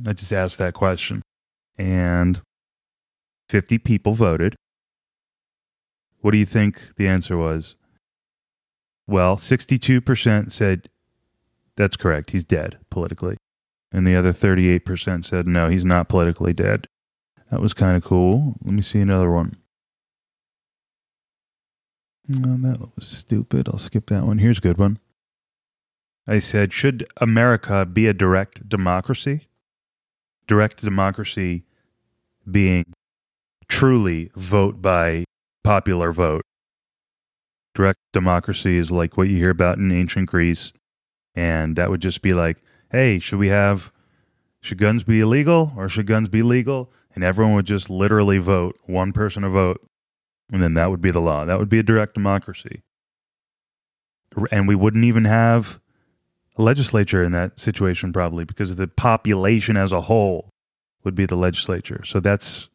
I 0.07 0.12
just 0.12 0.31
asked 0.31 0.59
that 0.59 0.74
question. 0.74 1.22
And 1.79 2.42
50 3.48 3.79
people 3.79 4.12
voted. 4.12 4.57
What 6.20 6.33
do 6.33 6.37
you 6.37 6.46
think 6.46 6.96
the 6.96 7.09
answer 7.09 7.38
was? 7.38 7.77
Well, 9.07 9.37
62% 9.37 10.53
said 10.53 10.90
that's 11.77 11.96
correct. 11.96 12.33
He's 12.33 12.44
dead 12.44 12.77
politically 12.90 13.38
and 13.92 14.07
the 14.07 14.16
other 14.16 14.33
38% 14.33 15.24
said 15.24 15.46
no, 15.46 15.68
he's 15.68 15.85
not 15.85 16.09
politically 16.09 16.53
dead. 16.53 16.87
That 17.51 17.61
was 17.61 17.74
kind 17.74 17.96
of 17.96 18.05
cool. 18.05 18.57
Let 18.62 18.74
me 18.74 18.83
see 18.83 19.01
another 19.01 19.31
one. 19.31 19.57
No, 22.29 22.57
that 22.68 22.94
was 22.94 23.09
stupid. 23.09 23.68
I'll 23.68 23.79
skip 23.79 24.07
that 24.09 24.24
one. 24.24 24.38
Here's 24.38 24.59
a 24.59 24.62
good 24.62 24.77
one. 24.77 24.98
I 26.27 26.40
said, 26.40 26.74
should 26.74 27.07
America 27.16 27.87
be 27.87 28.07
a 28.07 28.12
direct 28.12 28.68
democracy? 28.68 29.48
Direct 30.46 30.83
democracy 30.83 31.64
being 32.51 32.85
truly 33.66 34.31
vote 34.37 34.83
by 34.83 35.24
popular 35.64 36.12
vote. 36.12 36.42
Direct 37.74 37.98
democracy 38.12 38.77
is 38.77 38.90
like 38.90 39.16
what 39.16 39.29
you 39.29 39.37
hear 39.37 39.51
about 39.51 39.79
in 39.79 39.90
ancient 39.90 40.29
Greece. 40.29 40.74
And 41.35 41.77
that 41.77 41.88
would 41.88 42.03
just 42.03 42.20
be 42.20 42.35
like 42.35 42.59
hey, 42.90 43.18
should 43.18 43.38
we 43.38 43.48
have, 43.48 43.92
should 44.61 44.79
guns 44.79 45.03
be 45.05 45.20
illegal 45.20 45.72
or 45.77 45.88
should 45.88 46.07
guns 46.07 46.29
be 46.29 46.42
legal? 46.42 46.90
And 47.14 47.24
everyone 47.24 47.55
would 47.55 47.66
just 47.66 47.90
literally 47.90 48.38
vote, 48.38 48.79
one 48.87 49.12
person 49.12 49.44
a 49.44 49.51
vote, 49.51 49.87
and 50.53 50.62
then 50.62 50.74
that 50.74 50.90
would 50.90 51.01
be 51.01 51.11
the 51.11 51.20
law. 51.20 51.44
That 51.44 51.59
would 51.59 51.68
be 51.68 51.79
a 51.79 51.83
direct 51.83 52.14
democracy. 52.14 52.83
And 54.51 54.68
we 54.68 54.74
wouldn't 54.74 55.05
even 55.05 55.24
have 55.24 55.81
a 56.57 56.62
legislature 56.62 57.22
in 57.24 57.33
that 57.33 57.59
situation, 57.59 58.12
probably, 58.12 58.44
because 58.44 58.77
the 58.77 58.87
population 58.87 59.77
as 59.77 59.92
a 59.92 60.03
whole 60.03 60.51
would 61.05 61.14
be 61.14 61.27
the 61.27 61.37
legislature. 61.37 62.03
So 62.05 62.20
that's 62.20 62.68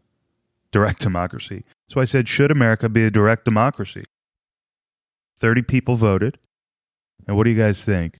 direct 0.72 1.02
democracy. 1.02 1.64
So 1.90 2.02
I 2.02 2.06
said, 2.06 2.28
should 2.28 2.52
America 2.52 2.90
be 2.90 3.06
a 3.06 3.12
direct 3.12 3.46
democracy? 3.46 4.04
30 5.40 5.62
people 5.64 5.96
voted. 5.96 6.40
And 7.28 7.38
what 7.38 7.44
do 7.44 7.50
you 7.52 7.58
guys 7.58 7.84
think? 7.84 8.18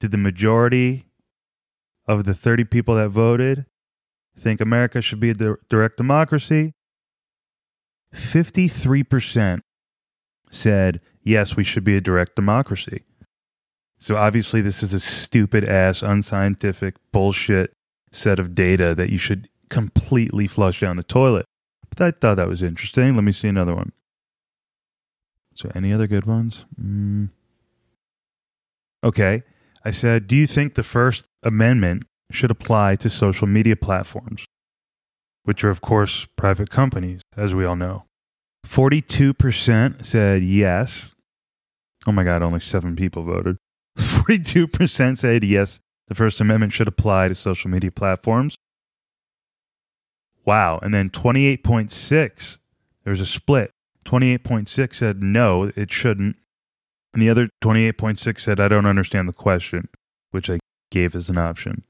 Did 0.00 0.10
the 0.10 0.18
majority 0.18 1.06
of 2.06 2.24
the 2.24 2.34
30 2.34 2.64
people 2.64 2.94
that 2.96 3.08
voted 3.08 3.66
think 4.38 4.60
America 4.60 5.00
should 5.00 5.20
be 5.20 5.30
a 5.30 5.56
direct 5.68 5.96
democracy? 5.96 6.74
53% 8.14 9.60
said, 10.50 11.00
yes, 11.22 11.56
we 11.56 11.64
should 11.64 11.84
be 11.84 11.96
a 11.96 12.00
direct 12.00 12.36
democracy. 12.36 13.04
So 13.98 14.16
obviously, 14.16 14.60
this 14.60 14.82
is 14.82 14.92
a 14.92 15.00
stupid 15.00 15.68
ass, 15.68 16.02
unscientific 16.02 16.96
bullshit 17.12 17.72
set 18.12 18.38
of 18.38 18.54
data 18.54 18.94
that 18.94 19.10
you 19.10 19.18
should 19.18 19.48
completely 19.68 20.46
flush 20.46 20.80
down 20.80 20.96
the 20.96 21.02
toilet. 21.02 21.46
But 21.88 22.00
I 22.00 22.10
thought 22.10 22.36
that 22.36 22.48
was 22.48 22.62
interesting. 22.62 23.14
Let 23.14 23.24
me 23.24 23.32
see 23.32 23.48
another 23.48 23.74
one. 23.74 23.92
So, 25.54 25.70
any 25.74 25.92
other 25.92 26.06
good 26.06 26.26
ones? 26.26 26.66
Mm. 26.80 27.30
Okay. 29.02 29.42
I 29.86 29.92
said, 29.92 30.26
Do 30.26 30.34
you 30.34 30.48
think 30.48 30.74
the 30.74 30.82
First 30.82 31.26
Amendment 31.44 32.06
should 32.32 32.50
apply 32.50 32.96
to 32.96 33.08
social 33.08 33.46
media 33.46 33.76
platforms, 33.76 34.44
which 35.44 35.62
are, 35.62 35.70
of 35.70 35.80
course, 35.80 36.26
private 36.36 36.70
companies, 36.70 37.20
as 37.36 37.54
we 37.54 37.64
all 37.64 37.76
know? 37.76 38.02
42% 38.66 40.04
said 40.04 40.42
yes. 40.42 41.14
Oh 42.04 42.10
my 42.10 42.24
God, 42.24 42.42
only 42.42 42.58
seven 42.58 42.96
people 42.96 43.22
voted. 43.22 43.58
42% 43.96 45.18
said 45.18 45.44
yes, 45.44 45.78
the 46.08 46.16
First 46.16 46.40
Amendment 46.40 46.72
should 46.72 46.88
apply 46.88 47.28
to 47.28 47.34
social 47.36 47.70
media 47.70 47.92
platforms. 47.92 48.56
Wow. 50.44 50.80
And 50.82 50.92
then 50.92 51.10
28.6, 51.10 52.58
there 53.04 53.12
was 53.12 53.20
a 53.20 53.26
split. 53.26 53.70
28.6 54.04 54.94
said 54.96 55.22
no, 55.22 55.70
it 55.76 55.92
shouldn't. 55.92 56.34
And 57.16 57.22
the 57.22 57.30
other 57.30 57.48
28.6 57.62 58.40
said, 58.40 58.60
I 58.60 58.68
don't 58.68 58.84
understand 58.84 59.26
the 59.26 59.32
question, 59.32 59.88
which 60.32 60.50
I 60.50 60.58
gave 60.90 61.16
as 61.16 61.30
an 61.30 61.38
option. 61.38 61.82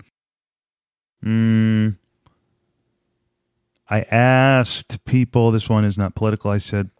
Mm, 1.25 1.97
I 3.91 4.03
asked 4.03 5.05
people, 5.05 5.51
this 5.51 5.69
one 5.69 5.85
is 5.85 5.99
not 5.99 6.15
political. 6.15 6.53
I 6.53 6.59
said, 6.59 6.91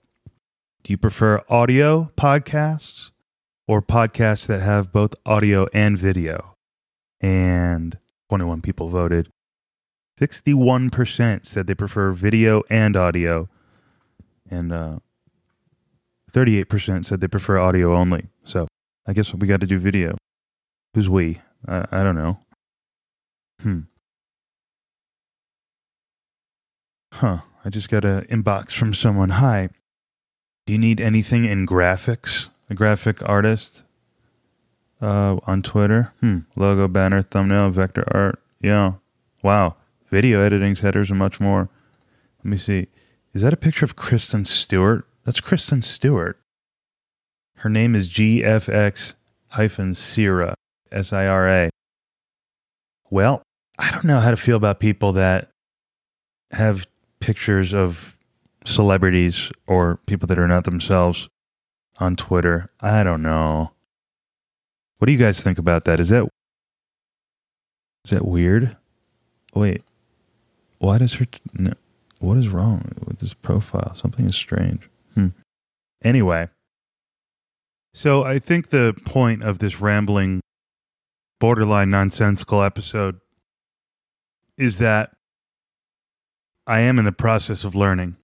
Do 0.83 0.93
you 0.93 0.99
prefer 0.99 1.41
audio 1.49 2.11
podcasts 2.17 3.13
or 3.69 3.81
podcasts 3.81 4.47
that 4.49 4.61
have 4.61 4.91
both 4.91 5.15
audio 5.25 5.69
and 5.73 5.97
video? 5.97 6.57
And 7.21 7.97
21 8.29 8.61
people 8.61 8.89
voted. 8.89 9.31
61% 10.21 11.47
said 11.47 11.69
they 11.69 11.75
prefer 11.75 12.11
video 12.11 12.65
and 12.69 12.97
audio. 12.97 13.49
And 14.51 14.73
uh, 14.73 14.99
38% 16.37 17.07
said 17.07 17.21
they 17.21 17.29
prefer 17.29 17.59
audio 17.59 17.97
only. 17.97 18.29
So 18.45 18.69
I 19.07 19.15
guess 19.15 19.33
we 19.33 19.47
got 19.47 19.61
to 19.61 19.67
do 19.67 19.79
video. 19.79 20.19
Who's 20.95 21.09
we? 21.09 21.41
I, 21.67 21.87
I 21.91 22.03
don't 22.03 22.15
know. 22.15 22.39
Hmm. 23.63 23.81
Huh. 27.15 27.39
I 27.65 27.71
just 27.71 27.89
got 27.89 28.05
an 28.05 28.27
inbox 28.27 28.73
from 28.73 28.93
someone. 28.93 29.31
Hi. 29.31 29.71
Do 30.67 30.75
you 30.75 30.79
need 30.79 31.01
anything 31.01 31.47
in 31.47 31.67
graphics? 31.67 32.51
A 32.69 32.75
graphic 32.75 33.27
artist? 33.27 33.85
Uh, 35.01 35.37
on 35.45 35.63
Twitter? 35.63 36.13
Hmm. 36.21 36.41
Logo, 36.55 36.87
banner, 36.87 37.23
thumbnail, 37.23 37.71
vector 37.71 38.05
art. 38.15 38.43
Yeah. 38.61 38.95
Wow. 39.43 39.77
Video 40.11 40.41
editing, 40.43 40.77
headers, 40.77 41.09
and 41.09 41.19
much 41.19 41.41
more. 41.41 41.71
Let 42.39 42.45
me 42.45 42.59
see. 42.59 42.89
Is 43.33 43.41
that 43.41 43.55
a 43.55 43.57
picture 43.57 43.87
of 43.87 43.97
Kristen 43.97 44.45
Stewart? 44.45 45.07
That's 45.27 45.41
Kristen 45.41 45.83
Stewart. 45.83 46.39
Her 47.57 47.69
name 47.69 47.97
is 47.97 48.09
GFX 48.09 49.17
hyphen 49.49 49.93
Sira, 49.97 50.55
S 50.93 51.13
I 51.13 51.27
R 51.27 51.49
A. 51.49 51.71
Well, 53.11 53.43
I 53.77 53.91
don't 53.91 54.05
know 54.05 54.21
how 54.21 54.31
to 54.31 54.37
feel 54.37 54.57
about 54.57 54.79
people 54.79 55.13
that 55.15 55.49
have 56.53 56.87
pictures 57.19 57.75
of 57.75 58.17
celebrities 58.65 59.51
or 59.67 59.97
people 60.07 60.29
that 60.29 60.39
are 60.39 60.47
not 60.47 60.63
themselves 60.63 61.29
on 61.99 62.15
Twitter. 62.15 62.71
I 62.81 63.03
don't 63.03 63.23
know. 63.23 63.73
What 64.99 65.07
do 65.07 65.13
you 65.13 65.19
guys 65.19 65.41
think 65.43 65.59
about 65.59 65.87
that? 65.87 65.99
Is 65.99 66.11
that 66.11 66.29
is 68.05 68.13
that 68.13 68.25
weird? 68.25 68.77
Wait, 69.55 69.83
why 70.79 70.99
does 70.99 71.15
her? 71.15 71.27
No, 71.55 71.73
what 72.21 72.39
is 72.39 72.49
wrong 72.49 72.93
with 73.05 73.19
this 73.19 73.35
profile? 73.35 73.93
Something 73.97 74.27
is 74.27 74.37
strange. 74.37 74.89
Hmm. 75.17 75.29
Anyway, 76.05 76.49
so 77.95 78.23
I 78.23 78.39
think 78.39 78.69
the 78.69 78.95
point 79.05 79.43
of 79.43 79.59
this 79.59 79.81
rambling, 79.81 80.41
borderline 81.41 81.91
nonsensical 81.91 82.63
episode 82.63 83.19
is 84.59 84.79
that 84.79 85.11
I 86.67 86.81
am 86.81 86.99
in 86.99 87.07
the 87.07 87.13
process 87.13 87.65
of 87.65 87.75
learning, 87.75 88.17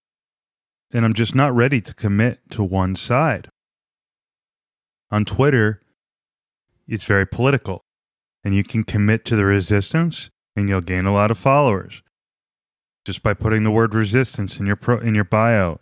and 0.92 1.04
I'm 1.04 1.14
just 1.14 1.34
not 1.34 1.54
ready 1.54 1.80
to 1.80 1.94
commit 1.94 2.40
to 2.50 2.62
one 2.62 2.94
side. 2.94 3.48
On 5.10 5.24
Twitter, 5.24 5.80
it's 6.86 7.04
very 7.04 7.26
political, 7.26 7.82
and 8.44 8.54
you 8.54 8.64
can 8.64 8.84
commit 8.84 9.24
to 9.26 9.36
the 9.36 9.44
resistance, 9.44 10.28
and 10.54 10.68
you'll 10.68 10.80
gain 10.82 11.06
a 11.06 11.14
lot 11.14 11.30
of 11.30 11.38
followers 11.38 12.02
just 13.04 13.22
by 13.22 13.34
putting 13.34 13.64
the 13.64 13.70
word 13.70 13.94
resistance 13.94 14.58
in 14.58 14.66
your 14.66 14.76
pro, 14.76 14.98
in 14.98 15.14
your 15.14 15.24
bio. 15.24 15.80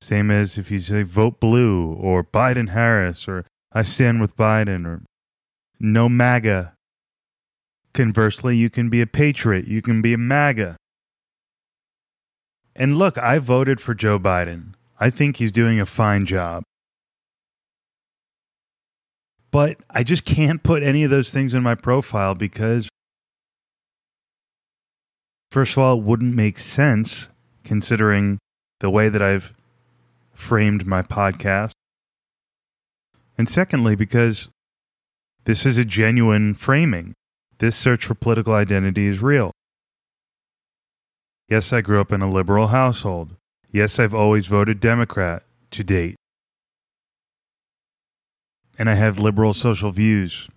Same 0.00 0.30
as 0.30 0.56
if 0.56 0.70
you 0.70 0.78
say 0.78 1.02
vote 1.02 1.40
blue 1.40 1.92
or 1.94 2.24
Biden 2.24 2.70
Harris 2.70 3.28
or 3.28 3.44
I 3.72 3.82
stand 3.82 4.20
with 4.20 4.36
Biden 4.36 4.86
or 4.86 5.02
no 5.78 6.08
MAGA. 6.08 6.72
Conversely, 7.92 8.56
you 8.56 8.70
can 8.70 8.88
be 8.88 9.00
a 9.00 9.06
patriot, 9.06 9.66
you 9.66 9.82
can 9.82 10.00
be 10.00 10.14
a 10.14 10.18
MAGA. 10.18 10.76
And 12.74 12.98
look, 12.98 13.18
I 13.18 13.38
voted 13.38 13.80
for 13.80 13.94
Joe 13.94 14.18
Biden. 14.18 14.74
I 14.98 15.10
think 15.10 15.36
he's 15.36 15.52
doing 15.52 15.80
a 15.80 15.86
fine 15.86 16.24
job. 16.24 16.62
But 19.50 19.78
I 19.90 20.04
just 20.04 20.24
can't 20.24 20.62
put 20.62 20.82
any 20.82 21.02
of 21.02 21.10
those 21.10 21.30
things 21.30 21.54
in 21.54 21.62
my 21.62 21.74
profile 21.74 22.34
because, 22.34 22.88
first 25.50 25.72
of 25.72 25.78
all, 25.78 25.98
it 25.98 26.04
wouldn't 26.04 26.36
make 26.36 26.58
sense 26.58 27.28
considering 27.64 28.38
the 28.78 28.90
way 28.90 29.08
that 29.08 29.20
I've 29.20 29.52
framed 30.40 30.86
my 30.86 31.02
podcast. 31.02 31.72
And 33.38 33.48
secondly, 33.48 33.94
because 33.94 34.48
this 35.44 35.64
is 35.64 35.78
a 35.78 35.84
genuine 35.84 36.54
framing. 36.54 37.14
This 37.58 37.76
search 37.76 38.04
for 38.06 38.14
political 38.14 38.54
identity 38.54 39.06
is 39.06 39.22
real. 39.22 39.52
Yes, 41.48 41.72
I 41.72 41.80
grew 41.80 42.00
up 42.00 42.12
in 42.12 42.22
a 42.22 42.30
liberal 42.30 42.68
household. 42.68 43.36
Yes, 43.72 43.98
I've 43.98 44.14
always 44.14 44.46
voted 44.46 44.80
Democrat 44.80 45.42
to 45.72 45.84
date. 45.84 46.16
And 48.78 48.88
I 48.88 48.94
have 48.94 49.18
liberal 49.18 49.52
social 49.52 49.90
views. 49.90 50.48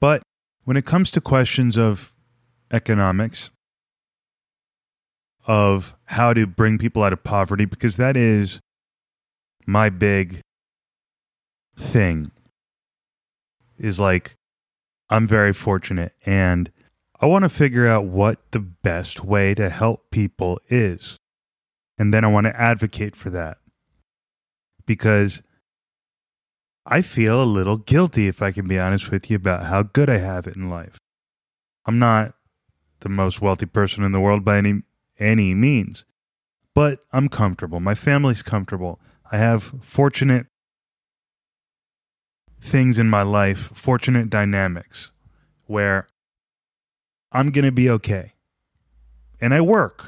But 0.00 0.22
when 0.64 0.76
it 0.76 0.86
comes 0.86 1.10
to 1.12 1.20
questions 1.20 1.76
of 1.76 2.12
economics, 2.70 3.50
of 5.46 5.94
how 6.06 6.32
to 6.32 6.46
bring 6.46 6.78
people 6.78 7.02
out 7.02 7.12
of 7.12 7.22
poverty, 7.22 7.64
because 7.64 7.96
that 7.96 8.16
is 8.16 8.60
my 9.66 9.88
big 9.90 10.40
thing, 11.76 12.30
is 13.78 14.00
like, 14.00 14.36
I'm 15.10 15.26
very 15.26 15.52
fortunate 15.52 16.12
and 16.24 16.70
I 17.20 17.26
want 17.26 17.42
to 17.44 17.48
figure 17.48 17.86
out 17.86 18.04
what 18.04 18.50
the 18.50 18.58
best 18.58 19.24
way 19.24 19.54
to 19.54 19.70
help 19.70 20.10
people 20.10 20.60
is. 20.68 21.16
And 21.96 22.12
then 22.12 22.24
I 22.24 22.28
want 22.28 22.46
to 22.46 22.60
advocate 22.60 23.14
for 23.14 23.30
that. 23.30 23.58
Because 24.84 25.42
I 26.84 27.00
feel 27.00 27.42
a 27.42 27.44
little 27.44 27.78
guilty, 27.78 28.26
if 28.26 28.42
I 28.42 28.50
can 28.50 28.66
be 28.66 28.78
honest 28.78 29.10
with 29.10 29.30
you, 29.30 29.36
about 29.36 29.66
how 29.66 29.82
good 29.82 30.10
I 30.10 30.18
have 30.18 30.46
it 30.46 30.56
in 30.56 30.68
life. 30.68 30.98
I'm 31.86 31.98
not 31.98 32.34
the 33.00 33.08
most 33.08 33.40
wealthy 33.40 33.66
person 33.66 34.04
in 34.04 34.12
the 34.12 34.20
world 34.20 34.44
by 34.44 34.58
any, 34.58 34.82
any 35.18 35.54
means, 35.54 36.04
but 36.74 37.00
I'm 37.12 37.28
comfortable. 37.28 37.80
My 37.80 37.94
family's 37.94 38.42
comfortable. 38.42 39.00
I 39.30 39.38
have 39.38 39.74
fortunate 39.80 40.46
things 42.60 42.98
in 42.98 43.08
my 43.08 43.22
life, 43.22 43.70
fortunate 43.74 44.30
dynamics 44.30 45.10
where 45.66 46.08
I'm 47.32 47.50
going 47.50 47.64
to 47.64 47.72
be 47.72 47.90
okay. 47.90 48.32
And 49.40 49.52
I 49.52 49.60
work, 49.60 50.04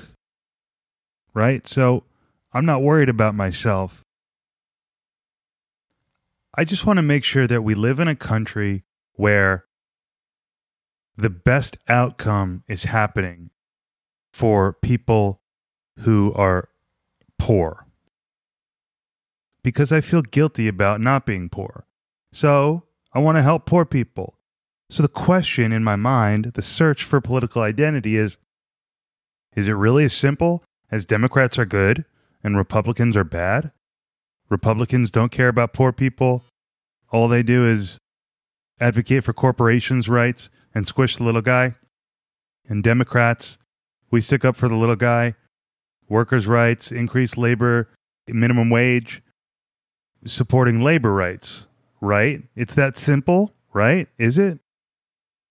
right? 1.35 1.67
So 1.67 2.05
I'm 2.53 2.65
not 2.65 2.83
worried 2.83 3.09
about 3.09 3.35
myself. 3.35 4.03
I 6.55 6.65
just 6.65 6.87
want 6.87 6.97
to 6.97 7.03
make 7.03 7.25
sure 7.25 7.47
that 7.47 7.63
we 7.63 7.75
live 7.75 8.01
in 8.01 8.09
a 8.09 8.17
country 8.17 8.85
where 9.13 9.67
the 11.17 11.31
best 11.31 11.77
outcome 11.89 12.63
is 12.69 12.85
happening 12.85 13.51
for 14.37 14.75
people 14.83 15.41
who 16.01 16.31
are 16.35 16.69
poor. 17.39 17.87
Because 19.63 19.93
I 19.93 20.03
feel 20.03 20.21
guilty 20.21 20.69
about 20.69 21.01
not 21.01 21.25
being 21.25 21.49
poor. 21.49 21.87
So 22.35 22.83
I 23.15 23.19
want 23.19 23.39
to 23.39 23.43
help 23.43 23.65
poor 23.65 23.87
people. 23.87 24.35
So 24.91 25.03
the 25.03 25.09
question 25.09 25.73
in 25.73 25.83
my 25.83 25.97
mind, 25.97 26.53
the 26.53 26.61
search 26.61 27.03
for 27.03 27.19
political 27.23 27.63
identity 27.63 28.19
is 28.19 28.37
is 29.57 29.69
it 29.69 29.73
really 29.73 30.05
as 30.05 30.13
simple 30.13 30.63
as 30.91 31.07
Democrats 31.07 31.59
are 31.59 31.65
good 31.65 32.05
and 32.45 32.59
Republicans 32.59 33.17
are 33.17 33.25
bad? 33.25 33.73
Republicans 34.51 35.11
don't 35.11 35.33
care 35.33 35.49
about 35.49 35.73
poor 35.73 35.93
people. 35.93 36.45
All 37.11 37.27
they 37.27 37.43
do 37.43 37.67
is 37.67 37.97
advocate 38.79 39.25
for 39.25 39.33
corporations' 39.33 40.11
rights 40.11 40.51
and 40.75 40.87
squish 40.87 41.17
the 41.17 41.25
little 41.25 41.41
guy. 41.41 41.77
And 42.69 42.85
Democrats, 42.85 43.57
we 44.17 44.23
stick 44.23 44.47
up 44.47 44.57
for 44.57 44.67
the 44.67 44.75
little 44.75 44.97
guy, 44.97 45.35
workers' 46.09 46.47
rights, 46.47 46.91
increased 46.91 47.37
labor, 47.37 47.91
minimum 48.27 48.71
wage, 48.71 49.23
supporting 50.25 50.81
labor 50.81 51.13
rights, 51.13 51.67
right? 52.01 52.43
It's 52.57 52.73
that 52.73 52.97
simple, 52.97 53.53
right? 53.75 54.09
Is 54.17 54.39
it? 54.39 54.59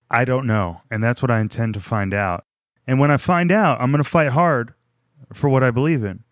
I 0.10 0.26
don't 0.26 0.48
know. 0.48 0.82
And 0.90 1.04
that's 1.04 1.22
what 1.22 1.30
I 1.30 1.42
intend 1.42 1.76
to 1.76 1.80
find 1.80 2.12
out. 2.12 2.44
And 2.88 3.00
when 3.00 3.12
I 3.12 3.18
find 3.18 3.52
out, 3.52 3.80
I'm 3.80 3.92
going 3.92 4.04
to 4.04 4.10
fight 4.10 4.32
hard 4.32 4.74
for 5.32 5.48
what 5.48 5.64
I 5.64 5.70
believe 5.70 6.04
in. 6.04 6.24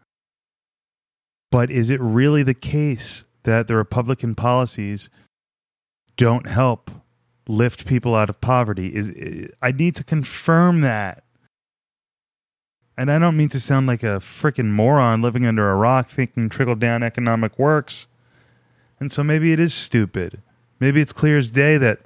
But 1.51 1.69
is 1.69 1.91
it 1.91 2.01
really 2.01 2.41
the 2.41 2.55
case 2.55 3.25
that 3.43 3.67
the 3.67 3.75
Republican 3.75 4.33
policies 4.33 5.07
don't 6.17 6.47
help 6.47 6.89
lift 7.47 7.85
people 7.85 8.15
out 8.15 8.31
of 8.31 8.41
poverty? 8.41 8.87
Is 8.95 9.11
I 9.61 9.71
need 9.71 9.95
to 9.97 10.03
confirm 10.03 10.81
that. 10.81 11.22
And 12.97 13.11
I 13.11 13.17
don't 13.17 13.37
mean 13.37 13.49
to 13.49 13.59
sound 13.59 13.87
like 13.87 14.03
a 14.03 14.19
freaking 14.19 14.69
moron 14.69 15.21
living 15.21 15.45
under 15.45 15.71
a 15.71 15.75
rock 15.75 16.09
thinking 16.09 16.49
trickle 16.49 16.75
down 16.75 17.01
economic 17.01 17.57
works. 17.57 18.07
And 18.99 19.11
so 19.11 19.23
maybe 19.23 19.51
it 19.51 19.59
is 19.59 19.73
stupid. 19.73 20.41
Maybe 20.79 21.01
it's 21.01 21.13
clear 21.13 21.37
as 21.37 21.49
day 21.49 21.77
that 21.77 21.99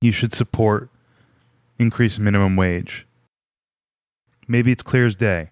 you 0.00 0.12
should 0.12 0.32
support 0.32 0.90
increased 1.78 2.20
minimum 2.20 2.56
wage. 2.56 3.06
Maybe 4.46 4.72
it's 4.72 4.82
clear 4.82 5.06
as 5.06 5.16
day. 5.16 5.50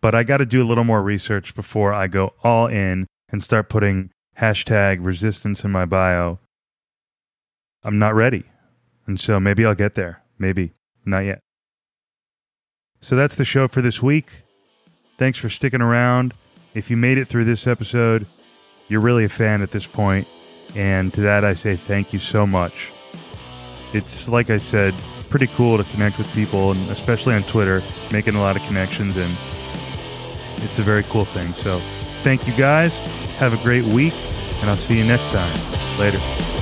But 0.00 0.14
I 0.14 0.22
got 0.22 0.36
to 0.38 0.46
do 0.46 0.62
a 0.62 0.66
little 0.66 0.84
more 0.84 1.02
research 1.02 1.54
before 1.54 1.92
I 1.92 2.06
go 2.06 2.34
all 2.42 2.66
in 2.66 3.06
and 3.28 3.42
start 3.42 3.68
putting 3.68 4.10
hashtag 4.38 4.98
resistance 5.00 5.64
in 5.64 5.70
my 5.70 5.84
bio. 5.84 6.38
I'm 7.82 7.98
not 7.98 8.14
ready. 8.14 8.44
And 9.06 9.18
so 9.18 9.40
maybe 9.40 9.64
I'll 9.64 9.74
get 9.74 9.94
there. 9.94 10.22
Maybe. 10.38 10.72
Not 11.04 11.20
yet. 11.20 11.40
So 13.04 13.16
that's 13.16 13.34
the 13.34 13.44
show 13.44 13.68
for 13.68 13.82
this 13.82 14.00
week. 14.00 14.44
Thanks 15.18 15.36
for 15.36 15.50
sticking 15.50 15.82
around. 15.82 16.32
If 16.72 16.88
you 16.88 16.96
made 16.96 17.18
it 17.18 17.26
through 17.28 17.44
this 17.44 17.66
episode, 17.66 18.24
you're 18.88 19.02
really 19.02 19.26
a 19.26 19.28
fan 19.28 19.60
at 19.60 19.72
this 19.72 19.86
point, 19.86 20.26
and 20.74 21.12
to 21.12 21.20
that 21.20 21.44
I 21.44 21.52
say 21.52 21.76
thank 21.76 22.14
you 22.14 22.18
so 22.18 22.46
much. 22.46 22.92
It's 23.92 24.26
like 24.26 24.48
I 24.48 24.56
said, 24.56 24.94
pretty 25.28 25.48
cool 25.48 25.76
to 25.76 25.84
connect 25.92 26.16
with 26.16 26.32
people, 26.32 26.70
and 26.70 26.80
especially 26.90 27.34
on 27.34 27.42
Twitter, 27.42 27.82
making 28.10 28.36
a 28.36 28.40
lot 28.40 28.56
of 28.56 28.62
connections, 28.62 29.18
and 29.18 29.30
it's 30.64 30.78
a 30.78 30.82
very 30.82 31.02
cool 31.02 31.26
thing. 31.26 31.48
So, 31.48 31.80
thank 32.22 32.46
you 32.46 32.54
guys. 32.54 32.94
Have 33.36 33.52
a 33.52 33.62
great 33.62 33.84
week, 33.84 34.14
and 34.62 34.70
I'll 34.70 34.78
see 34.78 34.96
you 34.96 35.04
next 35.04 35.30
time. 35.30 36.00
Later. 36.00 36.53